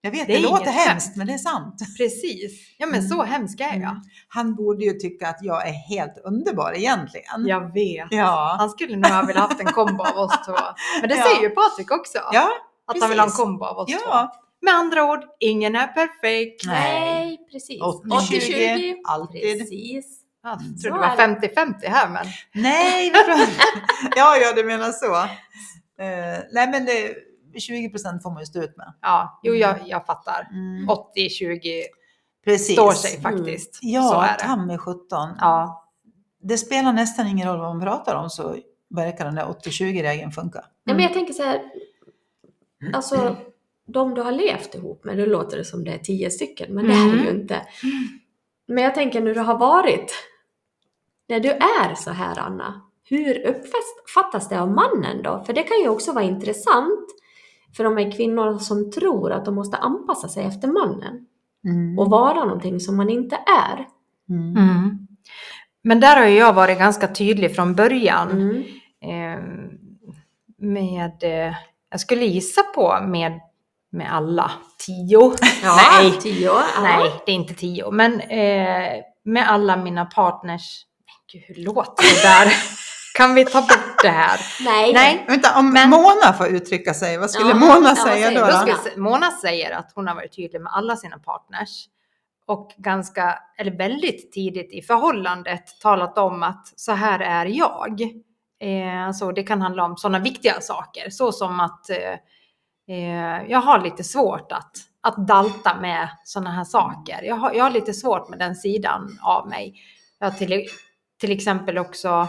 Jag 0.00 0.10
vet, 0.10 0.26
Det 0.26 0.32
det, 0.32 0.38
är 0.38 0.42
låter 0.42 0.70
hemskt, 0.70 1.16
men 1.16 1.26
det 1.26 1.32
är 1.32 1.38
sant. 1.38 1.78
precis. 1.98 2.74
Ja 2.78 2.86
men 2.86 3.08
så 3.08 3.22
hemsk 3.22 3.60
är 3.60 3.64
jag. 3.64 3.74
Mm. 3.76 4.00
Han 4.28 4.54
borde 4.54 4.84
ju 4.84 4.92
tycka 4.92 5.28
att 5.28 5.38
jag 5.42 5.68
är 5.68 5.72
helt 5.72 6.18
underbar 6.24 6.72
egentligen. 6.76 7.46
Jag 7.46 7.72
vet. 7.74 8.06
Ja. 8.10 8.56
Han 8.58 8.70
skulle 8.70 8.96
nog 8.96 9.10
ha 9.10 9.22
velat 9.22 9.42
haft 9.50 9.60
en 9.60 9.66
kombo 9.66 10.04
av 10.04 10.16
oss 10.18 10.32
två. 10.46 10.54
Men 11.00 11.08
det 11.08 11.16
Ja. 11.16 11.22
säger 11.24 11.40
ju 11.40 11.50
Patrik 11.50 11.90
också. 11.90 12.18
Ja, 12.32 12.48
att 12.86 13.00
han 13.00 13.10
vill 13.10 13.18
ha 13.18 13.26
en 13.26 13.32
kombo 13.32 13.64
av 13.64 13.78
oss 13.78 13.90
två. 13.92 13.98
ja. 14.04 14.32
Med 14.60 14.74
andra 14.74 15.04
ord, 15.12 15.24
ingen 15.40 15.76
är 15.76 15.86
perfekt. 15.86 16.66
Nej. 16.66 17.00
Nej, 17.00 17.38
precis. 17.52 17.80
80-20, 17.82 18.04
80-20. 18.10 18.94
alltid. 19.04 19.58
Precis. 19.58 20.22
Jag 20.42 20.60
Mm. 20.60 20.76
trodde 20.78 20.96
det 20.96 21.00
var 21.00 21.24
är 21.24 21.40
50-50 21.40 21.86
här 21.88 22.08
men. 22.08 22.26
Nej, 22.54 23.12
ja, 24.16 24.36
ja, 24.36 24.52
du 24.56 24.64
menar 24.64 24.92
så. 24.92 25.14
Eh, 26.02 26.38
nej, 26.52 26.70
men 26.70 26.84
det, 26.84 27.14
20 27.60 27.88
procent 27.90 28.22
får 28.22 28.30
man 28.30 28.40
ju 28.42 28.46
stå 28.46 28.62
ut 28.62 28.76
med. 28.76 28.92
Ja, 29.02 29.40
jo 29.42 29.54
jag, 29.54 29.76
jag 29.86 30.06
fattar. 30.06 30.48
Mm. 30.52 30.88
80-20 30.88 31.82
Precis. 32.44 32.72
står 32.76 32.92
sig 32.92 33.20
faktiskt. 33.20 33.74
så 33.74 33.80
Ja, 33.82 34.36
ta 34.40 34.56
mig 34.56 34.78
17. 34.78 35.28
Ja, 35.40 35.84
Det 36.42 36.58
spelar 36.58 36.92
nästan 36.92 37.26
ingen 37.26 37.48
roll 37.48 37.58
vad 37.58 37.76
man 37.76 37.80
pratar 37.80 38.14
om 38.14 38.30
så 38.30 38.56
verkar 38.94 39.24
den 39.24 39.34
där 39.34 39.44
80-20-regeln 39.44 40.30
funka. 40.32 40.64
Ja, 40.84 40.94
men 40.94 41.02
jag 41.02 41.12
tänker 41.12 41.32
så 41.34 41.42
här, 41.42 41.60
alltså 42.92 43.36
de 43.86 44.14
du 44.14 44.22
har 44.22 44.32
levt 44.32 44.74
ihop 44.74 45.04
med, 45.04 45.18
då 45.18 45.26
låter 45.26 45.56
det 45.56 45.64
som 45.64 45.84
det 45.84 45.90
är 45.90 45.98
tio 45.98 46.30
stycken, 46.30 46.74
men 46.74 46.84
det 46.86 46.92
är 46.92 47.04
det 47.12 47.16
ju 47.22 47.28
Mm. 47.28 47.40
inte. 47.40 47.62
Men 48.68 48.84
jag 48.84 48.94
tänker 48.94 49.20
när 49.20 49.34
du 49.34 49.40
har 49.40 49.58
varit, 49.58 50.12
när 51.28 51.40
du 51.40 51.50
är 51.50 51.94
så 51.94 52.10
här 52.10 52.38
Anna, 52.38 52.80
hur 53.08 53.46
uppfattas 53.46 54.48
det 54.48 54.60
av 54.60 54.70
mannen 54.70 55.22
då? 55.22 55.42
För 55.46 55.52
det 55.52 55.62
kan 55.62 55.80
ju 55.80 55.88
också 55.88 56.12
vara 56.12 56.24
intressant 56.24 57.06
för 57.76 57.84
de 57.84 57.96
här 57.96 58.10
kvinnorna 58.16 58.58
som 58.58 58.90
tror 58.90 59.32
att 59.32 59.44
de 59.44 59.54
måste 59.54 59.76
anpassa 59.76 60.28
sig 60.28 60.44
efter 60.44 60.68
mannen 60.68 61.26
Mm. 61.64 61.98
och 61.98 62.10
vara 62.10 62.44
någonting 62.44 62.80
som 62.80 62.96
man 62.96 63.08
inte 63.10 63.36
är. 63.66 63.86
Mm. 64.28 64.56
Mm. 64.56 65.06
Men 65.82 66.00
där 66.00 66.16
har 66.20 66.26
ju 66.26 66.36
jag 66.36 66.52
varit 66.52 66.78
ganska 66.78 67.08
tydlig 67.14 67.54
från 67.54 67.74
början. 67.74 68.30
Mm. 68.30 68.62
Eh, 69.00 69.44
med, 70.58 71.12
eh, 71.22 71.54
jag 71.96 72.00
skulle 72.00 72.24
gissa 72.24 72.62
på 72.62 72.98
med, 73.02 73.40
med 73.92 74.12
alla 74.14 74.50
tio. 74.86 75.32
Ja, 75.62 75.76
Nej. 75.92 76.12
tio. 76.20 76.52
Nej, 76.82 77.12
det 77.26 77.32
är 77.32 77.36
inte 77.36 77.54
tio. 77.54 77.90
Men 77.90 78.20
eh, 78.20 78.92
med 79.24 79.48
alla 79.50 79.76
mina 79.76 80.04
partners. 80.04 80.84
Men 81.06 81.40
gud, 81.40 81.56
hur 81.56 81.64
låter 81.64 82.04
det 82.04 82.22
där? 82.28 82.52
kan 83.16 83.34
vi 83.34 83.44
ta 83.44 83.60
bort 83.60 84.02
det 84.02 84.08
här? 84.08 84.40
Nej. 84.64 84.92
Nej, 84.92 85.24
Vänta, 85.28 85.58
om 85.58 85.72
Men- 85.72 85.90
Mona 85.90 86.32
får 86.38 86.46
uttrycka 86.46 86.94
sig, 86.94 87.18
vad 87.18 87.30
skulle 87.30 87.48
Ja, 87.48 87.54
Mona 87.54 87.94
ja, 87.96 88.04
säga 88.04 88.30
då? 88.30 88.46
då? 88.66 88.76
Se- 88.84 89.00
Mona 89.00 89.30
säger 89.30 89.76
att 89.76 89.92
hon 89.94 90.08
har 90.08 90.14
varit 90.14 90.36
tydlig 90.36 90.60
med 90.60 90.72
alla 90.74 90.96
sina 90.96 91.18
partners. 91.18 91.84
Och 92.46 92.70
ganska, 92.76 93.38
eller 93.58 93.76
väldigt 93.78 94.32
tidigt 94.32 94.72
i 94.72 94.82
förhållandet 94.82 95.64
talat 95.82 96.18
om 96.18 96.42
att 96.42 96.72
så 96.76 96.92
här 96.92 97.20
är 97.20 97.46
jag. 97.46 98.00
Eh, 98.60 99.06
alltså 99.06 99.32
det 99.32 99.42
kan 99.42 99.62
handla 99.62 99.84
om 99.84 99.96
sådana 99.96 100.18
viktiga 100.18 100.60
saker. 100.60 101.10
Så 101.10 101.32
som 101.32 101.60
att 101.60 101.90
eh, 101.90 102.18
eh, 102.96 103.42
jag 103.48 103.60
har 103.60 103.80
lite 103.80 104.04
svårt 104.04 104.52
att, 104.52 104.72
att 105.00 105.28
dalta 105.28 105.80
med 105.80 106.08
sådana 106.24 106.50
här 106.50 106.64
saker. 106.64 107.22
Jag 107.22 107.36
har, 107.36 107.52
jag 107.52 107.64
har 107.64 107.70
lite 107.70 107.92
svårt 107.92 108.28
med 108.28 108.38
den 108.38 108.54
sidan 108.54 109.18
av 109.22 109.48
mig. 109.48 109.74
Jag 110.18 110.30
har 110.30 110.38
till, 110.38 110.66
till 111.20 111.32
exempel 111.32 111.78
också, 111.78 112.28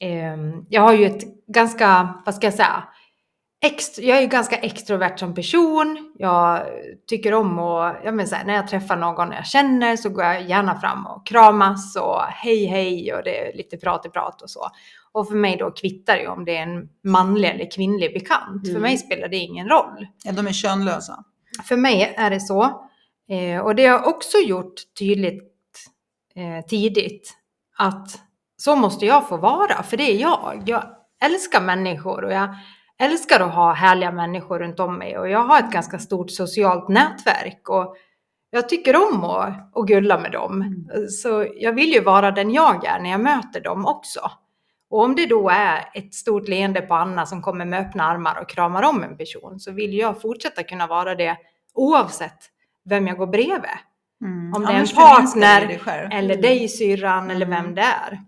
eh, 0.00 0.36
jag 0.68 0.82
har 0.82 0.92
ju 0.92 1.06
ett 1.06 1.46
ganska, 1.46 2.14
vad 2.24 2.34
ska 2.34 2.46
jag 2.46 2.54
säga, 2.54 2.84
jag 3.98 4.18
är 4.18 4.20
ju 4.20 4.26
ganska 4.26 4.56
extrovert 4.56 5.18
som 5.18 5.34
person. 5.34 6.14
Jag 6.18 6.66
tycker 7.06 7.34
om 7.34 7.58
att, 7.58 7.96
jag 8.04 8.14
menar 8.14 8.28
så 8.28 8.34
här, 8.34 8.44
när 8.44 8.54
jag 8.54 8.68
träffar 8.68 8.96
någon 8.96 9.32
jag 9.32 9.46
känner 9.46 9.96
så 9.96 10.08
går 10.08 10.24
jag 10.24 10.42
gärna 10.42 10.80
fram 10.80 11.06
och 11.06 11.26
kramas 11.26 11.96
och 11.96 12.20
hej 12.22 12.66
hej 12.66 13.14
och 13.14 13.22
det 13.24 13.48
är 13.48 13.56
lite 13.56 13.76
prat 13.76 14.06
i 14.06 14.08
prat 14.08 14.42
och 14.42 14.50
så. 14.50 14.68
Och 15.14 15.28
för 15.28 15.34
mig 15.34 15.56
då 15.56 15.70
kvittar 15.70 16.16
det 16.16 16.28
om 16.28 16.44
det 16.44 16.56
är 16.56 16.62
en 16.62 16.88
manlig 17.04 17.48
eller 17.50 17.70
kvinnlig 17.70 18.12
bekant. 18.14 18.62
För 18.64 18.70
Mm. 18.70 18.82
mig 18.82 18.98
spelar 18.98 19.28
det 19.28 19.36
ingen 19.36 19.68
roll. 19.68 20.06
Ja, 20.24 20.32
de 20.32 20.46
är 20.46 20.52
könlösa. 20.52 21.24
För 21.64 21.76
mig 21.76 22.14
är 22.16 22.30
det 22.30 22.40
så. 22.40 22.62
Eh, 23.28 23.60
och 23.60 23.74
det 23.74 23.86
har 23.86 23.98
jag 23.98 24.06
också 24.08 24.38
gjort 24.38 24.74
tydligt 24.98 25.42
eh, 26.34 26.66
tidigt 26.66 27.36
att 27.78 28.08
så 28.56 28.76
måste 28.76 29.06
jag 29.06 29.28
få 29.28 29.36
vara, 29.36 29.82
för 29.82 29.96
det 29.96 30.02
är 30.12 30.16
jag. 30.20 30.62
Jag 30.66 30.84
älskar 31.24 31.60
människor 31.60 32.24
och 32.24 32.32
jag 32.32 32.54
älskar 32.98 33.40
att 33.40 33.54
ha 33.54 33.72
härliga 33.72 34.12
människor 34.12 34.58
runt 34.58 34.80
om 34.80 34.98
mig 34.98 35.18
och 35.18 35.28
jag 35.28 35.44
har 35.44 35.58
ett 35.58 35.70
ganska 35.72 35.98
stort 35.98 36.30
socialt 36.30 36.88
nätverk 36.88 37.68
och 37.68 37.96
jag 38.50 38.68
tycker 38.68 38.96
om 38.96 39.24
att, 39.24 39.76
att 39.76 39.86
gulla 39.86 40.18
med 40.20 40.32
dem. 40.32 40.86
Så 41.10 41.46
jag 41.56 41.72
vill 41.72 41.92
ju 41.92 42.00
vara 42.00 42.30
den 42.30 42.50
jag 42.50 42.84
är 42.84 43.00
när 43.00 43.10
jag 43.10 43.20
möter 43.20 43.60
dem 43.60 43.86
också. 43.86 44.20
Och 44.90 45.00
om 45.04 45.14
det 45.16 45.26
då 45.26 45.48
är 45.50 45.90
ett 45.94 46.14
stort 46.14 46.48
leende 46.48 46.80
på 46.80 46.94
Anna 46.94 47.26
som 47.26 47.42
kommer 47.42 47.64
med 47.64 47.80
öppna 47.80 48.04
armar 48.04 48.38
och 48.42 48.48
kramar 48.48 48.82
om 48.82 49.02
en 49.02 49.16
person 49.16 49.60
så 49.60 49.72
vill 49.72 49.94
jag 49.94 50.20
fortsätta 50.20 50.62
kunna 50.62 50.86
vara 50.86 51.14
det 51.14 51.36
oavsett 51.74 52.38
vem 52.84 53.06
jag 53.06 53.16
går 53.16 53.26
bredvid. 53.26 53.70
Mm. 54.24 54.54
Om 54.54 54.62
det 54.62 54.68
är 54.68 54.70
en 54.72 54.76
Annars 54.76 54.92
förminskar 54.94 55.66
du 55.68 55.78
partner. 55.78 56.18
Eller 56.18 56.34
Mm. 56.34 56.42
dig 56.42 56.68
syrran 56.68 57.30
eller 57.30 57.46
Mm. 57.46 57.64
vem 57.64 57.74
det 57.74 57.82
är. 57.82 58.20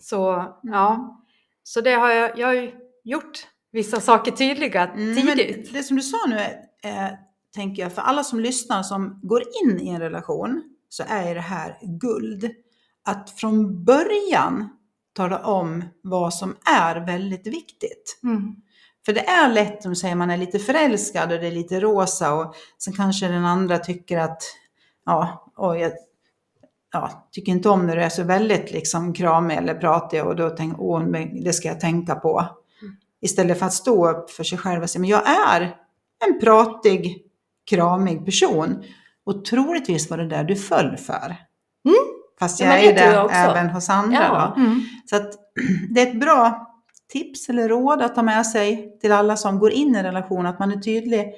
Så 0.00 0.44
ja, 0.62 1.18
så 1.62 1.80
det 1.80 1.92
har 1.92 2.10
jag, 2.10 2.38
jag 2.38 2.46
har 2.46 2.70
gjort 3.04 3.46
vissa 3.72 4.00
saker 4.00 4.32
tydliga 4.32 4.86
Mm, 4.86 5.16
tidigt. 5.16 5.64
Men 5.64 5.74
det 5.74 5.82
som 5.82 5.96
du 5.96 6.02
sa 6.02 6.16
nu, 6.28 6.36
eh, 6.90 7.08
tänker 7.54 7.82
jag, 7.82 7.92
för 7.92 8.02
alla 8.02 8.24
som 8.24 8.40
lyssnar 8.40 8.82
som 8.82 9.20
går 9.22 9.42
in 9.64 9.80
i 9.80 9.88
en 9.88 10.00
relation 10.00 10.62
så 10.88 11.04
är 11.08 11.34
det 11.34 11.40
här 11.40 11.78
guld. 11.82 12.50
Att 13.04 13.30
från 13.30 13.84
början 13.84 14.68
tala 15.12 15.38
om 15.38 15.84
vad 16.02 16.34
som 16.34 16.56
är 16.64 17.06
väldigt 17.06 17.46
viktigt. 17.46 18.20
Mm. 18.22 18.56
För 19.04 19.12
det 19.12 19.28
är 19.28 19.52
lätt, 19.52 19.82
som 19.82 19.96
säger 19.96 20.14
man 20.14 20.30
är 20.30 20.36
lite 20.36 20.58
förälskad 20.58 21.32
och 21.32 21.38
det 21.38 21.46
är 21.46 21.52
lite 21.52 21.80
rosa 21.80 22.34
och 22.34 22.54
sen 22.78 22.94
kanske 22.94 23.28
den 23.28 23.44
andra 23.44 23.78
tycker 23.78 24.18
att, 24.18 24.42
ja, 25.06 25.52
oj, 25.56 25.80
jag 25.80 25.92
ja, 26.92 27.28
tycker 27.32 27.52
inte 27.52 27.68
om 27.68 27.86
när 27.86 27.96
du 27.96 28.02
är 28.02 28.08
så 28.08 28.22
väldigt 28.22 28.72
liksom 28.72 29.12
kramig 29.12 29.56
eller 29.56 29.74
pratig 29.74 30.24
och 30.24 30.36
då 30.36 30.50
tänker 30.50 30.80
åh, 30.80 31.06
men 31.06 31.44
det 31.44 31.52
ska 31.52 31.68
jag 31.68 31.80
tänka 31.80 32.14
på. 32.14 32.46
Istället 33.20 33.58
för 33.58 33.66
att 33.66 33.72
stå 33.72 34.10
upp 34.10 34.30
för 34.30 34.44
sig 34.44 34.58
själv 34.58 34.82
och 34.82 34.90
säga, 34.90 35.00
men 35.00 35.10
jag 35.10 35.22
är 35.28 35.76
en 36.26 36.40
pratig, 36.40 37.26
kramig 37.70 38.24
person. 38.24 38.84
Och 39.24 39.44
troligtvis 39.44 40.10
var 40.10 40.18
det 40.18 40.28
där 40.28 40.44
du 40.44 40.56
föll 40.56 40.96
för. 40.96 41.36
Fast 42.42 42.60
Ja, 42.60 42.66
jag 42.66 42.74
men 42.74 42.84
är 42.84 42.94
det 42.94 43.12
jag 43.14 43.30
även 43.32 43.70
hos 43.70 43.90
andra. 43.90 44.18
Ja. 44.18 44.54
Mm. 44.56 44.80
Så 45.06 45.16
att 45.16 45.32
det 45.94 46.00
är 46.00 46.06
ett 46.06 46.20
bra 46.20 46.68
tips 47.12 47.48
eller 47.48 47.68
råd 47.68 48.02
att 48.02 48.14
ta 48.14 48.22
med 48.22 48.46
sig 48.46 48.98
till 49.00 49.12
alla 49.12 49.36
som 49.36 49.58
går 49.58 49.70
in 49.70 49.94
i 49.94 49.98
en 49.98 50.04
relation, 50.04 50.46
att 50.46 50.58
man 50.58 50.72
är 50.72 50.76
tydlig 50.76 51.34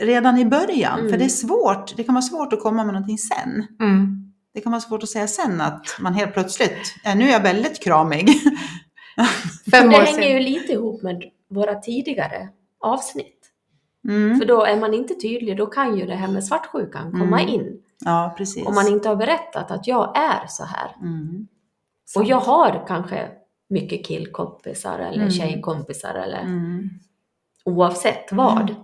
redan 0.00 0.38
i 0.38 0.44
början. 0.44 0.98
Mm. 0.98 1.10
För 1.10 1.18
det 1.18 1.24
är 1.24 1.28
svårt, 1.28 1.96
det 1.96 2.04
kan 2.04 2.14
vara 2.14 2.22
svårt 2.22 2.52
att 2.52 2.60
komma 2.60 2.84
med 2.84 2.94
någonting 2.94 3.18
sen. 3.18 3.66
Mm. 3.80 4.32
Det 4.54 4.60
kan 4.60 4.72
vara 4.72 4.80
svårt 4.80 5.02
att 5.02 5.08
säga 5.08 5.26
sen 5.26 5.60
att 5.60 5.86
man 6.00 6.14
helt 6.14 6.32
plötsligt, 6.32 6.94
ja, 7.04 7.14
nu 7.14 7.24
är 7.28 7.32
jag 7.32 7.42
väldigt 7.42 7.82
kramig. 7.82 8.28
Fem 9.70 9.88
det 9.88 9.96
hänger 9.96 10.28
ju 10.28 10.40
lite 10.40 10.72
ihop 10.72 11.02
med 11.02 11.22
våra 11.50 11.74
tidigare 11.74 12.48
avsnitt. 12.80 13.36
Mm. 14.08 14.38
För 14.38 14.46
då 14.46 14.64
är 14.64 14.76
man 14.76 14.94
inte 14.94 15.14
tydlig, 15.14 15.56
då 15.56 15.66
kan 15.66 15.98
ju 15.98 16.06
det 16.06 16.14
här 16.14 16.28
med 16.28 16.44
svartsjukan 16.44 17.12
komma 17.12 17.40
Mm. 17.40 17.54
in. 17.54 17.76
Ja, 18.04 18.34
precis. 18.38 18.66
Om 18.66 18.74
man 18.74 18.88
inte 18.88 19.08
har 19.08 19.16
berättat 19.16 19.70
att 19.70 19.86
jag 19.86 20.16
är 20.16 20.46
så 20.48 20.64
här. 20.64 20.96
Mm. 21.02 21.46
Och 22.16 22.24
jag 22.24 22.40
har 22.40 22.84
kanske 22.88 23.28
mycket 23.68 24.06
killkompisar 24.06 24.98
eller 24.98 25.16
Mm. 25.18 25.30
tjejkompisar 25.30 26.14
eller 26.14 26.40
Mm. 26.40 26.90
oavsett 27.64 28.32
vad. 28.32 28.60
Mm. 28.70 28.74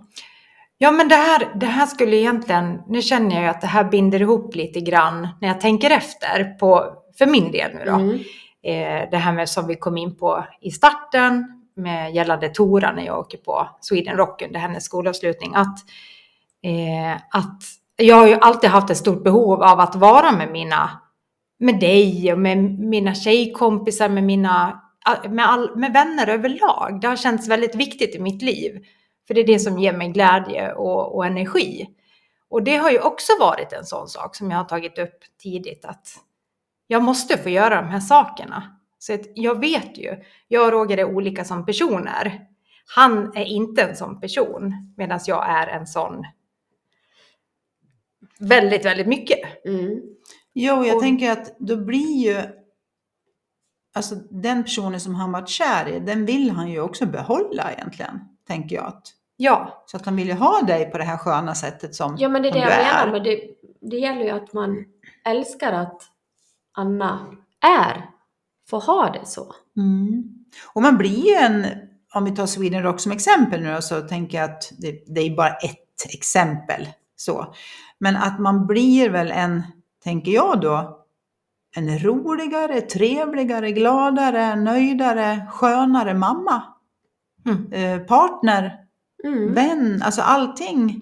Ja, 0.77 0.91
men 0.91 1.07
det 1.07 1.15
här, 1.15 1.51
det 1.55 1.65
här 1.65 1.85
skulle 1.85 2.15
egentligen, 2.17 2.81
nu 2.87 3.01
känner 3.01 3.35
jag 3.35 3.41
ju 3.43 3.49
att 3.49 3.61
det 3.61 3.67
här 3.67 3.83
binder 3.83 4.21
ihop 4.21 4.55
lite 4.55 4.81
grann 4.81 5.27
när 5.41 5.47
jag 5.47 5.61
tänker 5.61 5.89
efter 5.89 6.43
på, 6.59 6.93
för 7.17 7.25
min 7.25 7.51
del 7.51 7.73
nu 7.75 7.83
då. 7.85 7.91
Mm. 7.95 8.19
Eh, 8.63 9.09
det 9.11 9.17
här 9.17 9.33
med 9.33 9.49
som 9.49 9.67
vi 9.67 9.75
kom 9.75 9.97
in 9.97 10.15
på 10.17 10.45
i 10.61 10.71
starten 10.71 11.63
med 11.75 12.13
gällande 12.15 12.49
Tora 12.49 12.91
när 12.91 13.05
jag 13.05 13.19
åker 13.19 13.37
på 13.37 13.69
Sweden 13.81 14.17
Rock 14.17 14.41
under 14.41 14.59
hennes 14.59 14.83
skolavslutning. 14.85 15.51
Att, 15.55 15.79
eh, 16.63 17.15
att 17.31 17.61
jag 17.97 18.15
har 18.15 18.27
ju 18.27 18.33
alltid 18.33 18.69
haft 18.69 18.89
ett 18.89 18.97
stort 18.97 19.23
behov 19.23 19.63
av 19.63 19.79
att 19.79 19.95
vara 19.95 20.31
med 20.31 20.51
mina, 20.51 21.01
med 21.59 21.79
dig 21.79 22.33
och 22.33 22.39
med 22.39 22.57
mina 22.79 23.15
tjejkompisar, 23.15 24.09
med 24.09 24.23
mina, 24.23 24.81
med, 25.29 25.49
all, 25.49 25.75
med 25.75 25.93
vänner 25.93 26.27
överlag. 26.27 27.01
Det 27.01 27.07
har 27.07 27.15
känts 27.15 27.47
väldigt 27.47 27.75
viktigt 27.75 28.15
i 28.15 28.19
mitt 28.19 28.41
liv. 28.41 28.85
För 29.27 29.33
det 29.33 29.41
är 29.41 29.47
det 29.47 29.59
som 29.59 29.79
ger 29.79 29.93
mig 29.93 30.09
glädje 30.09 30.73
och, 30.73 31.15
och 31.15 31.25
energi. 31.25 31.87
Och 32.49 32.63
det 32.63 32.77
har 32.77 32.91
ju 32.91 32.99
också 32.99 33.31
varit 33.39 33.73
en 33.73 33.85
sån 33.85 34.07
sak 34.07 34.35
som 34.35 34.51
jag 34.51 34.57
har 34.57 34.65
tagit 34.65 34.99
upp 34.99 35.19
tidigt 35.41 35.85
att 35.85 36.07
jag 36.87 37.03
måste 37.03 37.37
få 37.37 37.49
göra 37.49 37.81
de 37.81 37.87
här 37.87 37.99
sakerna. 37.99 38.63
Så 38.99 39.13
att 39.13 39.21
jag 39.35 39.59
vet 39.59 39.97
ju, 39.97 40.15
jag 40.47 40.65
och 40.65 40.71
Roger 40.71 40.97
är 40.97 41.05
olika 41.05 41.45
som 41.45 41.65
personer. 41.65 42.41
Han 42.95 43.37
är 43.37 43.45
inte 43.45 43.83
en 43.83 43.95
sån 43.95 44.19
person, 44.19 44.93
medan 44.97 45.19
jag 45.27 45.49
är 45.49 45.67
en 45.67 45.87
sån 45.87 46.25
väldigt, 48.39 48.85
väldigt 48.85 49.07
mycket. 49.07 49.65
Mm. 49.65 50.01
Jo, 50.53 50.85
jag 50.85 50.95
Och- 50.95 51.01
tänker 51.01 51.31
att 51.31 51.59
då 51.59 51.77
blir 51.77 52.25
ju 52.25 52.41
Alltså 53.95 54.15
den 54.15 54.63
personen 54.63 54.99
som 54.99 55.15
han 55.15 55.31
varit 55.31 55.49
kär 55.49 55.87
i, 55.87 55.99
den 55.99 56.25
vill 56.25 56.51
han 56.51 56.71
ju 56.71 56.81
också 56.81 57.05
behålla 57.05 57.71
egentligen, 57.71 58.19
tänker 58.47 58.75
jag. 58.75 58.85
Att, 58.85 59.03
Ja, 59.39 59.83
så 59.87 59.97
att 59.97 60.05
han 60.05 60.15
vill 60.15 60.27
ju 60.27 60.33
ha 60.33 60.61
dig 60.61 60.91
på 60.91 60.97
det 60.97 61.03
här 61.03 61.17
sköna 61.17 61.55
sättet 61.55 61.95
som, 61.95 62.15
Ja 62.19 62.29
men 62.29 62.41
det 62.41 62.49
är 62.49 62.53
det 62.53 62.59
jag 62.59 62.67
du 62.71 62.75
menar, 62.75 63.07
är. 63.07 63.11
men 63.11 63.23
det, 63.23 63.41
det 63.81 63.97
gäller 63.97 64.21
ju 64.23 64.29
att 64.29 64.53
man 64.53 64.85
älskar 65.25 65.71
att 65.73 66.01
Anna 66.73 67.35
är, 67.65 68.09
får 68.69 68.81
ha 68.81 69.09
det 69.09 69.25
så. 69.25 69.55
Mm. 69.77 70.23
Och 70.73 70.81
man 70.81 70.97
blir 70.97 71.27
ju 71.27 71.33
en, 71.33 71.65
om 72.13 72.25
vi 72.25 72.31
tar 72.35 72.45
Sweden 72.45 72.83
Rock 72.83 72.99
som 72.99 73.11
exempel 73.11 73.61
nu 73.61 73.73
då, 73.73 73.81
så 73.81 74.01
tänker 74.01 74.37
jag 74.37 74.49
att 74.51 74.71
det, 74.77 75.03
det 75.07 75.21
är 75.21 75.35
bara 75.35 75.49
ett 75.53 76.13
exempel. 76.13 76.87
Så. 77.15 77.53
Men 77.99 78.15
att 78.15 78.39
man 78.39 78.67
blir 78.67 79.09
väl 79.09 79.31
en, 79.31 79.63
tänker 80.03 80.31
jag 80.31 80.61
då, 80.61 81.03
en 81.75 81.99
roligare, 81.99 82.81
trevligare, 82.81 83.71
gladare, 83.71 84.55
nöjdare, 84.55 85.47
skönare 85.51 86.13
mamma. 86.13 86.63
Mm. 87.45 87.71
Eh, 87.73 87.99
partner, 88.05 88.73
Mm. 89.23 89.53
vän, 89.53 90.01
alltså 90.05 90.21
allting 90.21 91.01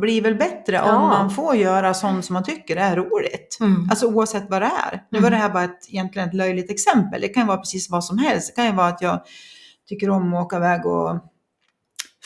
blir 0.00 0.22
väl 0.22 0.34
bättre 0.34 0.76
Ja. 0.76 0.96
om 0.96 1.08
man 1.08 1.30
får 1.30 1.54
göra 1.56 1.94
sånt 1.94 2.24
som 2.24 2.34
man 2.34 2.42
tycker 2.44 2.76
är 2.76 2.96
roligt. 2.96 3.58
mm. 3.60 3.86
Alltså 3.90 4.06
oavsett 4.06 4.50
vad 4.50 4.62
det 4.62 4.70
är. 4.90 5.04
Nu 5.10 5.18
Mm. 5.18 5.22
var 5.22 5.30
det 5.30 5.36
här 5.36 5.50
bara 5.50 5.64
ett, 5.64 5.88
egentligen 5.88 6.28
ett 6.28 6.34
löjligt 6.34 6.70
exempel. 6.70 7.20
Det 7.20 7.28
kan 7.28 7.42
ju 7.42 7.46
vara 7.46 7.58
precis 7.58 7.90
vad 7.90 8.04
som 8.04 8.18
helst. 8.18 8.48
Det 8.48 8.62
kan 8.62 8.70
ju 8.70 8.76
vara 8.76 8.86
att 8.88 9.02
jag 9.02 9.20
tycker 9.88 10.10
om 10.10 10.34
att 10.34 10.44
åka 10.44 10.56
iväg 10.56 10.86
och 10.86 11.16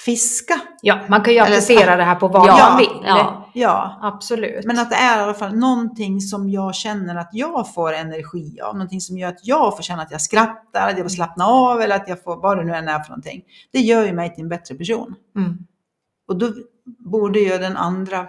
fiska. 0.04 0.60
ja 0.82 0.98
man 1.08 1.22
kan 1.22 1.32
ju 1.34 1.38
Eller- 1.38 1.48
applicera 1.50 1.96
det 1.96 2.02
här 2.04 2.14
på 2.14 2.28
vad 2.28 2.48
Ja, 2.48 2.68
man 2.70 2.78
vill. 2.78 3.02
ja. 3.04 3.40
Ja, 3.56 3.98
Absolut. 4.02 4.64
men 4.64 4.78
att 4.78 4.90
det 4.90 4.96
är 4.96 5.18
i 5.18 5.22
alla 5.22 5.34
fall 5.34 5.56
någonting 5.56 6.20
som 6.20 6.50
jag 6.50 6.74
känner 6.74 7.16
att 7.16 7.28
jag 7.32 7.74
får 7.74 7.92
energi 7.92 8.60
av. 8.60 8.74
Någonting 8.74 9.00
som 9.00 9.18
gör 9.18 9.28
att 9.28 9.46
jag 9.46 9.76
får 9.76 9.82
känna 9.82 10.02
att 10.02 10.10
jag 10.10 10.20
skrattar, 10.20 10.88
att 10.88 10.96
jag 10.98 11.04
får 11.04 11.08
slappna 11.08 11.46
av 11.46 11.80
eller 11.80 11.96
att 11.96 12.08
jag 12.08 12.22
får, 12.22 12.36
vad 12.36 12.58
det 12.58 12.64
nu 12.64 12.74
än 12.74 12.88
är 12.88 12.98
för 12.98 13.08
någonting. 13.10 13.42
Det 13.72 13.78
gör 13.80 14.04
ju 14.06 14.12
mig 14.12 14.34
till 14.34 14.42
en 14.42 14.48
bättre 14.48 14.74
person. 14.74 15.14
Mm. 15.36 15.58
Och 16.28 16.36
då 16.38 16.52
borde 16.98 17.38
ju 17.40 17.58
den 17.58 17.76
andra 17.76 18.26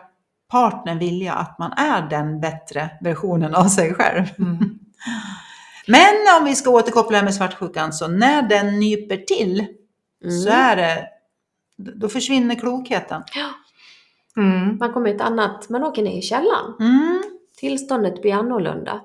partnern 0.51 0.99
vilja 0.99 1.33
att 1.33 1.59
man 1.59 1.71
är 1.71 2.09
den 2.09 2.39
bättre 2.41 2.89
versionen 3.01 3.55
av 3.55 3.65
sig 3.65 3.93
själv. 3.93 4.23
Mm. 4.39 4.57
Men 5.88 6.39
om 6.39 6.45
vi 6.45 6.55
ska 6.55 6.69
återkoppla 6.69 7.21
med 7.23 7.33
svartsjukan, 7.35 7.93
så 7.93 8.07
när 8.07 8.41
den 8.41 8.79
nyper 8.79 9.17
till 9.17 9.65
Mm. 10.23 10.38
så 10.41 10.49
är 10.49 10.75
det, 10.75 11.05
då 11.77 12.09
försvinner 12.09 12.55
klokheten. 12.55 13.21
Mm. 14.38 14.77
Man 14.77 14.93
kommer 14.93 15.09
ett 15.09 15.21
annat, 15.21 15.69
man 15.69 15.83
åker 15.83 16.03
ner 16.03 16.17
i 16.17 16.21
källaren. 16.21 16.73
Mm. 16.79 17.23
Tillståndet 17.57 18.21
blir 18.21 18.33
annorlunda. 18.33 19.01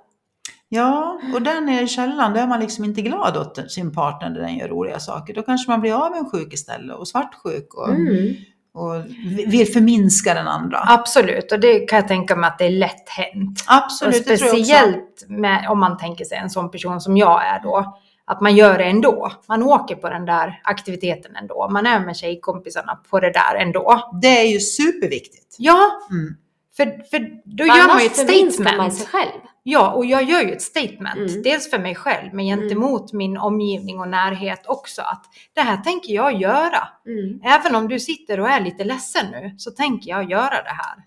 Ja, 0.68 1.20
och 1.34 1.42
där 1.42 1.60
nere 1.60 1.82
i 1.82 1.88
källaren, 1.88 2.32
där 2.32 2.42
är 2.42 2.46
man 2.46 2.60
liksom 2.60 2.84
inte 2.84 3.02
glad 3.02 3.36
åt 3.36 3.72
sin 3.72 3.92
partner 3.92 4.30
när 4.30 4.40
den 4.40 4.56
gör 4.56 4.68
roliga 4.68 5.00
saker. 5.00 5.34
Då 5.34 5.42
kanske 5.42 5.70
man 5.70 5.80
blir 5.80 6.06
avundsjuk 6.06 6.52
istället 6.52 6.96
och 6.96 7.08
svartsjuk 7.08 7.74
och, 7.74 7.88
Mm. 7.88 8.34
och 8.74 9.04
vill 9.46 9.72
förminska 9.72 10.34
den 10.34 10.48
andra. 10.48 10.78
Absolut, 10.86 11.52
och 11.52 11.60
det 11.60 11.78
kan 11.78 11.96
jag 11.96 12.08
tänka 12.08 12.36
mig 12.36 12.48
att 12.48 12.58
det 12.58 12.64
är 12.64 12.70
lätt 12.70 13.08
hänt. 13.08 13.64
Absolut, 13.66 14.30
och 14.30 14.38
speciellt 14.38 15.24
med, 15.28 15.66
om 15.68 15.80
man 15.80 15.98
tänker 15.98 16.24
sig 16.24 16.38
en 16.38 16.50
sån 16.50 16.70
person 16.70 17.00
som 17.00 17.16
jag 17.16 17.46
är 17.46 17.62
då, 17.62 17.98
att 18.30 18.40
man 18.40 18.56
gör 18.56 18.78
det 18.78 18.84
ändå. 18.84 19.32
Man 19.48 19.62
åker 19.62 19.94
på 19.96 20.08
den 20.08 20.24
där 20.24 20.60
aktiviteten 20.64 21.36
ändå. 21.36 21.68
Man 21.70 21.86
är 21.86 22.00
med 22.00 22.16
tjejkompisarna 22.16 23.00
på 23.10 23.20
det 23.20 23.30
där 23.32 23.54
ändå. 23.54 24.10
Det 24.22 24.40
är 24.40 24.44
ju 24.44 24.60
superviktigt. 24.60 25.56
Ja, 25.58 25.90
Mm. 26.10 26.36
för, 26.76 26.84
för 27.10 27.18
då 27.44 27.64
För 27.64 27.78
gör 27.78 27.86
man 27.86 28.00
ju 28.00 28.06
ett 28.06 28.16
förminskar 28.16 28.64
man 28.64 28.90
statement. 28.90 28.94
sig 28.94 29.06
själv. 29.06 29.40
Ja, 29.62 29.90
och 29.92 30.06
jag 30.06 30.22
gör 30.22 30.40
ju 30.42 30.52
ett 30.52 30.62
statement. 30.62 31.30
Mm. 31.30 31.42
Dels 31.42 31.70
för 31.70 31.78
mig 31.78 31.94
själv, 31.94 32.34
men 32.34 32.44
gentemot 32.44 33.12
min 33.12 33.36
omgivning 33.36 34.00
och 34.00 34.08
närhet 34.08 34.66
också. 34.66 35.02
Att 35.02 35.24
det 35.54 35.60
här 35.60 35.76
tänker 35.76 36.14
jag 36.14 36.40
göra. 36.40 36.88
Mm. 37.06 37.40
Även 37.44 37.74
om 37.74 37.88
du 37.88 38.00
sitter 38.00 38.40
och 38.40 38.48
är 38.48 38.60
lite 38.60 38.84
ledsen 38.84 39.26
nu, 39.32 39.54
så 39.58 39.70
tänker 39.70 40.10
jag 40.10 40.30
göra 40.30 40.62
det 40.62 40.74
här. 40.78 41.04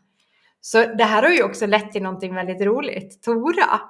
Så 0.62 0.78
det 0.96 1.04
här 1.04 1.24
har 1.24 1.30
ju 1.30 1.44
också 1.44 1.66
lett 1.68 1.92
till 1.92 2.04
någonting 2.04 2.36
väldigt 2.36 2.62
roligt. 2.62 3.24
Tora, 3.24 3.82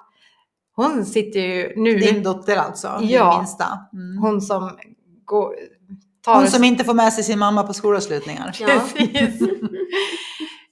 hon 0.75 1.05
sitter 1.05 1.39
ju 1.39 1.73
nu, 1.75 1.95
Din 1.99 2.23
dotter 2.23 2.57
alltså, 2.57 2.88
Ja. 3.01 3.29
din 3.31 3.39
minsta. 3.39 3.65
Mm. 3.93 4.17
hon 4.17 4.41
som 4.41 4.77
går, 5.25 5.55
tar... 6.25 6.36
Hon 6.36 6.47
som 6.47 6.63
inte 6.63 6.83
får 6.83 6.93
med 6.93 7.13
sig 7.13 7.23
sin 7.23 7.39
mamma 7.39 7.63
på 7.63 7.73
skolavslutningar. 7.73 8.55
Ja. 8.59 8.67
Precis. 8.67 9.49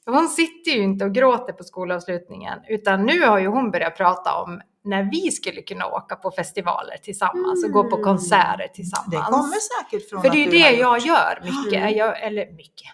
Hon 0.06 0.28
sitter 0.28 0.72
ju 0.72 0.84
inte 0.84 1.06
och 1.06 1.14
gråter 1.14 1.54
på 1.54 1.64
skolavslutningen, 1.64 2.60
utan 2.70 3.06
nu 3.06 3.22
har 3.26 3.40
ju 3.40 3.48
hon 3.48 3.72
börjat 3.72 3.98
prata 3.98 4.36
om 4.36 4.62
när 4.84 5.10
vi 5.12 5.32
skulle 5.32 5.62
kunna 5.62 5.86
åka 5.86 6.16
på 6.16 6.32
festivaler 6.32 6.98
tillsammans 7.04 7.64
och 7.66 7.72
gå 7.72 7.84
på 7.84 7.96
Mm. 7.96 8.04
konserter 8.04 8.58
Det 8.58 8.68
tillsammans. 8.74 9.28
kommer 9.30 9.58
säkert 9.84 10.10
från 10.10 10.22
För 10.22 10.30
det 10.30 10.38
är 10.38 10.46
ju 10.46 10.52
det 10.52 10.58
jag 10.72 10.98
gjort. 10.98 11.08
gör 11.08 11.40
mycket, 11.44 11.82
Mm. 11.82 11.98
jag, 11.98 12.24
eller 12.24 12.52
mycket, 12.56 12.88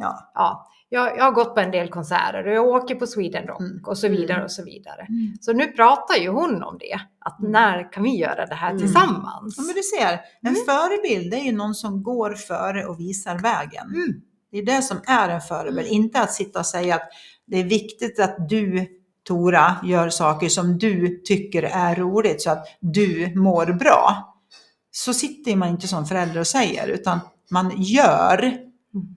Ja. 0.00 0.30
ja. 0.34 0.66
jag, 0.88 1.16
jag 1.18 1.24
har 1.24 1.32
gått 1.32 1.54
på 1.54 1.60
en 1.60 1.70
del 1.70 1.88
konserter 1.88 2.46
och 2.46 2.54
jag 2.54 2.66
åker 2.68 2.94
på 2.94 3.06
Sweden 3.06 3.46
Rock 3.46 3.60
Mm. 3.60 3.82
och 3.86 3.98
så 3.98 4.08
vidare 4.08 4.32
Mm. 4.34 4.44
och 4.44 4.50
så 4.52 4.64
vidare. 4.64 5.06
Så 5.40 5.52
nu 5.52 5.66
pratar 5.66 6.14
ju 6.16 6.28
hon 6.28 6.62
om 6.62 6.76
det, 6.80 7.00
att 7.18 7.38
Mm. 7.40 7.52
när 7.52 7.92
kan 7.92 8.02
vi 8.02 8.16
göra 8.16 8.46
det 8.46 8.54
här 8.54 8.70
Mm. 8.70 8.82
tillsammans? 8.82 9.54
Ja, 9.58 9.62
men 9.62 9.74
du 9.74 9.82
ser, 9.82 10.12
en 10.42 10.48
Mm. 10.48 10.60
förebild 10.66 11.34
är 11.34 11.38
ju 11.44 11.52
någon 11.52 11.74
som 11.74 12.02
går 12.02 12.34
före 12.34 12.86
och 12.86 13.00
visar 13.00 13.38
vägen. 13.38 13.86
Mm. 13.94 14.14
Det 14.52 14.58
är 14.58 14.66
det 14.66 14.82
som 14.82 14.96
är 15.06 15.28
en 15.28 15.40
förebild, 15.40 15.88
inte 15.88 16.20
att 16.20 16.32
sitta 16.32 16.58
och 16.58 16.66
säga 16.66 16.94
att 16.94 17.08
det 17.46 17.60
är 17.60 17.64
viktigt 17.64 18.20
att 18.20 18.48
du, 18.48 18.86
Tora, 19.28 19.76
gör 19.84 20.08
saker 20.08 20.48
som 20.48 20.78
du 20.78 21.22
tycker 21.24 21.62
är 21.62 21.94
roligt 21.94 22.42
så 22.42 22.50
att 22.50 22.66
du 22.80 23.32
mår 23.36 23.66
bra. 23.72 24.26
Så 24.90 25.14
sitter 25.14 25.56
man 25.56 25.68
inte 25.68 25.88
som 25.88 26.06
förälder 26.06 26.40
och 26.40 26.46
säger, 26.46 26.88
utan 26.88 27.20
man 27.50 27.72
gör 27.76 28.54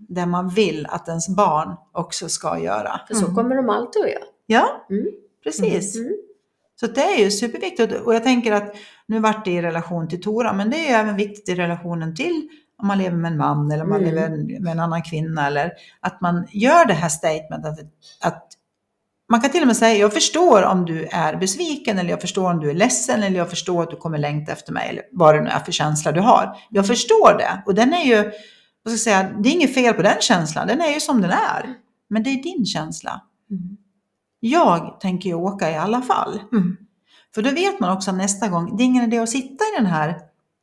det 0.09 0.25
man 0.25 0.49
vill 0.49 0.88
att 0.89 1.07
ens 1.07 1.29
barn 1.29 1.75
också 1.91 2.29
ska 2.29 2.59
göra. 2.59 3.01
För 3.07 3.13
så 3.15 3.23
Mm. 3.23 3.36
kommer 3.36 3.55
de 3.55 3.69
alltid 3.69 4.01
att 4.03 4.09
göra. 4.12 4.23
Ja, 4.45 4.86
Mm. 4.89 5.05
precis. 5.43 5.95
Mm. 5.95 6.13
Så 6.79 6.88
det 6.88 7.01
är 7.01 7.19
ju 7.23 7.31
superviktigt 7.31 7.93
och 7.93 8.15
jag 8.15 8.23
tänker 8.23 8.51
att 8.51 8.75
nu 9.07 9.19
vart 9.19 9.45
det 9.45 9.51
i 9.51 9.62
relation 9.62 10.07
till 10.07 10.21
Tora, 10.21 10.53
men 10.53 10.69
det 10.69 10.77
är 10.77 10.89
ju 10.89 10.95
även 10.95 11.15
viktigt 11.15 11.49
i 11.49 11.55
relationen 11.55 12.15
till 12.15 12.47
om 12.77 12.88
man 12.88 12.97
lever 12.97 13.17
med 13.17 13.31
en 13.31 13.38
man 13.38 13.71
eller 13.71 13.83
om 13.83 13.89
man 13.89 14.01
Mm. 14.01 14.15
lever 14.15 14.59
med 14.59 14.71
en 14.71 14.79
annan 14.79 15.01
kvinna 15.03 15.47
eller 15.47 15.71
att 15.99 16.21
man 16.21 16.47
gör 16.51 16.86
det 16.86 16.93
här 16.93 17.09
statementet 17.09 17.65
att, 17.65 17.79
att 18.33 18.47
man 19.29 19.41
kan 19.41 19.51
till 19.51 19.62
och 19.62 19.67
med 19.67 19.77
säga 19.77 19.97
jag 19.99 20.13
förstår 20.13 20.63
om 20.63 20.86
du 20.86 21.05
är 21.05 21.36
besviken 21.36 21.99
eller 21.99 22.09
jag 22.09 22.21
förstår 22.21 22.51
om 22.51 22.59
du 22.59 22.69
är 22.69 22.73
ledsen 22.73 23.23
eller 23.23 23.38
jag 23.38 23.49
förstår 23.49 23.83
att 23.83 23.89
du 23.89 23.95
kommer 23.95 24.17
längta 24.17 24.51
efter 24.51 24.73
mig 24.73 24.89
eller 24.89 25.03
vad 25.12 25.36
det 25.36 25.41
nu 25.41 25.49
är 25.49 25.59
för 25.59 25.71
känsla 25.71 26.12
du 26.12 26.19
har. 26.21 26.57
Jag 26.69 26.88
förstår 26.88 27.38
det 27.38 27.63
och 27.65 27.75
den 27.75 27.93
är 27.93 28.03
ju, 28.03 28.31
vad 28.84 28.93
ska 28.93 29.04
säga, 29.04 29.24
det 29.39 29.50
är 29.50 29.54
inget 29.54 29.74
fel 29.74 29.93
på 29.93 30.02
den 30.02 30.22
känslan, 30.22 30.67
den 30.67 30.82
är 30.82 30.93
ju 30.93 31.00
som 31.00 31.22
den 31.22 31.32
är. 31.32 31.76
Men 32.10 32.24
det 32.24 32.30
är 32.30 32.43
din 32.43 32.65
känsla. 32.65 33.22
Mm. 33.52 33.78
Jag 34.39 35.00
tänker 35.00 35.30
ju 35.30 35.36
åka 35.36 35.72
i 35.72 35.76
alla 35.76 36.02
fall. 36.02 36.39
Mm. 36.52 36.78
För 37.36 37.41
då 37.41 37.52
vet 37.52 37.80
man 37.80 37.98
också 37.98 38.12
nästa 38.12 38.48
gång, 38.48 38.78
det 38.78 38.84
är 38.84 38.86
ingen 38.86 39.04
idé 39.04 39.17
att 39.17 39.30
sitta 39.30 39.63
i 39.63 39.78
den 39.78 39.86
här 39.86 40.15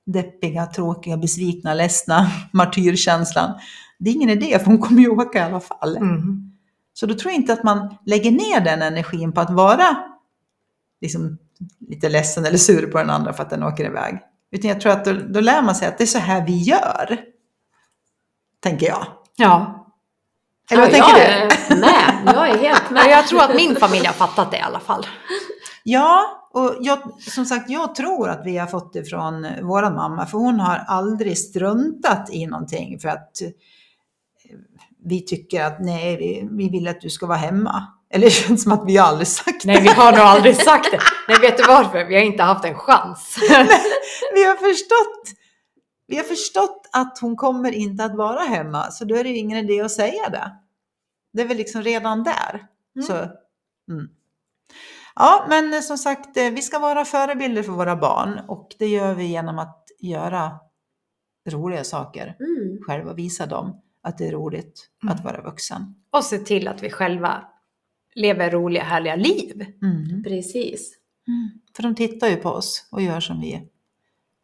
deppiga, 0.06 0.66
tråkiga, 0.66 1.16
besvikna, 1.16 1.74
ledsna 1.74 2.30
martyrkänslan. 2.52 3.58
Det 3.98 4.10
är 4.10 4.14
ingen 4.14 4.30
idé 4.30 4.58
för 4.58 4.66
hon 4.66 4.78
kommer 4.78 5.00
ju 5.00 5.08
åka 5.08 5.38
i 5.38 5.42
alla 5.42 5.60
fall. 5.60 5.96
Mm. 5.96 6.52
Så 6.92 7.06
då 7.06 7.14
tror 7.14 7.32
jag 7.32 7.40
inte 7.40 7.52
att 7.52 7.62
man 7.62 7.96
lägger 8.06 8.30
ner 8.30 8.60
den 8.60 8.82
energin 8.82 9.32
på 9.32 9.40
att 9.40 9.50
vara 9.50 9.96
liksom, 11.00 11.38
lite 11.88 12.08
ledsen 12.08 12.44
eller 12.44 12.58
sur 12.58 12.86
på 12.86 12.98
den 12.98 13.10
andra 13.10 13.32
för 13.32 13.42
att 13.42 13.50
den 13.50 13.62
åker 13.62 13.84
iväg. 13.84 14.18
Utan 14.52 14.68
jag 14.68 14.80
tror 14.80 14.92
att 14.92 15.04
då, 15.04 15.12
då 15.12 15.40
lär 15.40 15.62
man 15.62 15.74
sig 15.74 15.88
att 15.88 15.98
det 15.98 16.04
är 16.04 16.06
så 16.06 16.18
här 16.18 16.46
vi 16.46 16.58
gör. 16.58 17.18
Tänker 18.62 18.86
jag. 18.86 19.06
Ja, 19.36 19.86
Eller 20.70 20.82
vad 20.82 20.92
ja, 20.92 20.92
tänker 20.92 21.18
jag 21.18 21.50
du? 21.50 21.74
är 21.74 21.80
med. 21.80 22.34
Jag 22.34 22.48
är 22.50 22.58
helt 22.58 22.90
med. 22.90 23.06
jag 23.10 23.26
tror 23.26 23.42
att 23.42 23.54
min 23.56 23.76
familj 23.76 24.06
har 24.06 24.14
fattat 24.14 24.50
det 24.50 24.56
i 24.56 24.60
alla 24.60 24.80
fall. 24.80 25.06
Ja, 25.82 26.36
och 26.52 26.76
jag, 26.80 26.98
som 27.20 27.44
sagt, 27.44 27.70
jag 27.70 27.94
tror 27.94 28.28
att 28.28 28.42
vi 28.44 28.58
har 28.58 28.66
fått 28.66 28.92
det 28.92 29.04
från 29.04 29.46
vår 29.62 29.82
mamma, 29.82 30.26
för 30.26 30.38
hon 30.38 30.60
har 30.60 30.84
aldrig 30.88 31.38
struntat 31.38 32.30
i 32.30 32.46
någonting 32.46 32.98
för 32.98 33.08
att 33.08 33.42
eh, 33.42 33.48
vi 35.04 35.20
tycker 35.20 35.64
att 35.64 35.80
nej, 35.80 36.16
vi, 36.16 36.48
vi 36.50 36.68
vill 36.68 36.88
att 36.88 37.00
du 37.00 37.10
ska 37.10 37.26
vara 37.26 37.38
hemma. 37.38 37.86
Eller 38.12 38.26
det 38.26 38.30
känns 38.30 38.62
som 38.62 38.72
att 38.72 38.82
vi 38.86 38.98
aldrig 38.98 39.28
sagt 39.28 39.64
Nej, 39.64 39.82
vi 39.82 39.88
har 39.88 40.12
nog 40.12 40.20
aldrig 40.20 40.56
sagt 40.56 40.90
det. 40.90 41.00
Nej, 41.28 41.38
vet 41.40 41.58
du 41.58 41.64
varför? 41.64 42.04
Vi 42.04 42.14
har 42.14 42.22
inte 42.22 42.42
haft 42.42 42.64
en 42.64 42.74
chans. 42.74 43.36
vi 44.34 44.44
har 44.44 44.56
förstått. 44.56 45.38
Vi 46.06 46.16
har 46.16 46.24
förstått 46.24 46.79
att 46.92 47.18
hon 47.18 47.36
kommer 47.36 47.72
inte 47.72 48.04
att 48.04 48.16
vara 48.16 48.40
hemma, 48.40 48.90
så 48.90 49.04
då 49.04 49.14
är 49.16 49.24
det 49.24 49.30
ju 49.30 49.36
ingen 49.36 49.58
idé 49.58 49.80
att 49.80 49.90
säga 49.90 50.28
det. 50.28 50.52
Det 51.32 51.42
är 51.42 51.46
väl 51.48 51.56
liksom 51.56 51.82
redan 51.82 52.22
där. 52.24 52.66
Mm. 52.96 53.06
Så, 53.06 53.12
mm. 53.92 54.08
Ja, 55.14 55.46
men 55.48 55.82
som 55.82 55.98
sagt, 55.98 56.36
eh, 56.36 56.50
vi 56.50 56.62
ska 56.62 56.78
vara 56.78 57.04
förebilder 57.04 57.62
för 57.62 57.72
våra 57.72 57.96
barn 57.96 58.40
och 58.48 58.68
det 58.78 58.86
gör 58.86 59.14
vi 59.14 59.24
genom 59.24 59.58
att 59.58 59.84
göra 60.00 60.52
roliga 61.48 61.84
saker 61.84 62.36
Mm. 62.40 62.78
själva, 62.86 63.14
visa 63.14 63.46
dem 63.46 63.80
att 64.02 64.18
det 64.18 64.26
är 64.28 64.32
roligt 64.32 64.88
Mm. 65.02 65.14
att 65.14 65.24
vara 65.24 65.42
vuxen. 65.42 65.94
Och 66.10 66.24
se 66.24 66.38
till 66.38 66.68
att 66.68 66.82
vi 66.82 66.90
själva 66.90 67.44
lever 68.14 68.50
roliga, 68.50 68.82
härliga 68.82 69.16
liv. 69.16 69.66
Mm. 69.82 70.22
Precis. 70.22 70.96
För 71.76 71.82
de 71.82 71.94
tittar 71.94 72.28
ju 72.28 72.36
på 72.36 72.48
oss 72.50 72.88
och 72.92 73.02
gör 73.02 73.20
som 73.20 73.40
vi, 73.40 73.68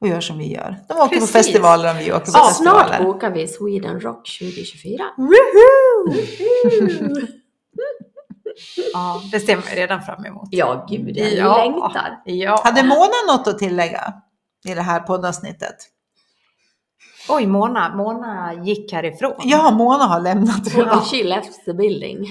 och 0.00 0.08
gör 0.08 0.20
som 0.20 0.38
vi 0.38 0.52
gör. 0.52 0.76
De 0.88 0.94
åker 0.94 1.08
Precis. 1.08 1.32
på 1.32 1.38
festivaler 1.38 1.90
om 1.90 1.98
vi 1.98 2.12
åker 2.12 2.24
på 2.24 2.30
Så 2.30 2.38
festivaler. 2.48 2.86
snart 2.88 3.02
bokar 3.02 3.30
vi 3.30 3.48
Sweden 3.48 4.00
Rock 4.00 4.28
2024. 4.38 5.04
Ja, 8.92 9.22
det 9.32 9.40
ser 9.40 9.56
man 9.56 9.64
redan 9.74 10.02
fram 10.02 10.24
emot. 10.24 10.48
Ja, 10.50 10.86
gud, 10.88 11.16
jag 11.16 11.32
Ja. 11.32 11.56
längtar. 11.64 12.22
Ja. 12.24 12.60
Hade 12.64 12.82
Mona 12.82 13.32
något 13.36 13.46
att 13.46 13.58
tillägga 13.58 14.12
i 14.68 14.74
det 14.74 14.82
här 14.82 15.00
poddavsnittet? 15.00 15.76
Oj, 17.28 17.46
Mona, 17.46 17.94
Mona 17.96 18.54
gick 18.64 18.92
härifrån. 18.92 19.32
Ja, 19.44 19.70
Mona 19.70 20.04
har 20.04 20.20
lämnat. 20.20 20.74
Ja. 20.76 21.00
She 21.00 21.24
left 21.24 21.64
the 21.64 21.72
building. 21.74 22.26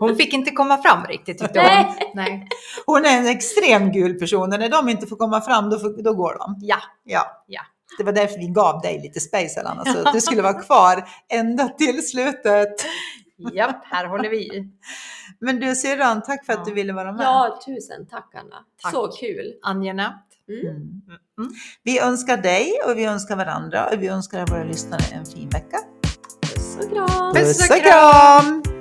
Hon 0.00 0.16
fick 0.16 0.32
inte 0.32 0.50
komma 0.50 0.82
fram 0.82 1.04
riktigt 1.08 1.38
tyckte 1.38 1.58
hon. 1.60 1.68
Nej. 1.68 2.12
Nej. 2.14 2.48
Hon 2.86 3.04
är 3.04 3.18
en 3.18 3.26
extrem 3.26 3.92
gul 3.92 4.14
person 4.18 4.42
och 4.52 4.58
när 4.60 4.68
de 4.68 4.88
inte 4.88 5.06
får 5.06 5.16
komma 5.16 5.40
fram 5.40 5.70
då, 5.70 5.78
får, 5.78 6.02
då 6.02 6.14
går 6.14 6.38
de. 6.38 6.56
Ja. 6.60 6.76
Ja. 7.04 7.44
Ja. 7.46 7.60
Det 7.98 8.04
var 8.04 8.12
därför 8.12 8.38
vi 8.38 8.46
gav 8.46 8.80
dig 8.80 9.00
lite 9.02 9.20
space 9.20 9.60
Alana, 9.60 9.84
så 9.84 9.98
att 10.08 10.12
du 10.14 10.20
skulle 10.20 10.42
vara 10.42 10.60
kvar 10.62 11.04
ända 11.32 11.68
till 11.68 12.08
slutet. 12.08 12.74
Japp, 13.52 13.84
här 13.84 14.06
håller 14.06 14.28
vi. 14.28 14.68
Men 15.40 15.60
du 15.60 15.74
syrran, 15.74 16.22
tack 16.22 16.46
för 16.46 16.52
att 16.52 16.58
Ja. 16.58 16.64
du 16.64 16.74
ville 16.74 16.92
vara 16.92 17.12
med. 17.12 17.24
Ja, 17.24 17.60
tusen 17.66 18.06
tack 18.10 18.34
Anna. 18.34 18.56
Tack. 18.82 18.92
Så 18.92 19.08
kul. 19.08 19.52
Angenämt. 19.62 20.14
Mm. 20.48 20.66
Mm. 20.66 20.90
Mm. 21.38 21.52
Vi 21.82 22.00
önskar 22.00 22.36
dig 22.36 22.72
och 22.86 22.98
vi 22.98 23.04
önskar 23.04 23.36
varandra 23.36 23.88
och 23.92 24.02
vi 24.02 24.06
önskar 24.08 24.46
våra 24.46 24.64
lyssnare 24.64 25.02
en 25.12 25.26
fin 25.26 25.48
vecka. 25.48 25.78
Puss 26.40 26.76
och 26.76 26.92
kram. 26.92 27.34
Puss 27.34 27.70
och 27.70 27.76
kram! 27.76 28.73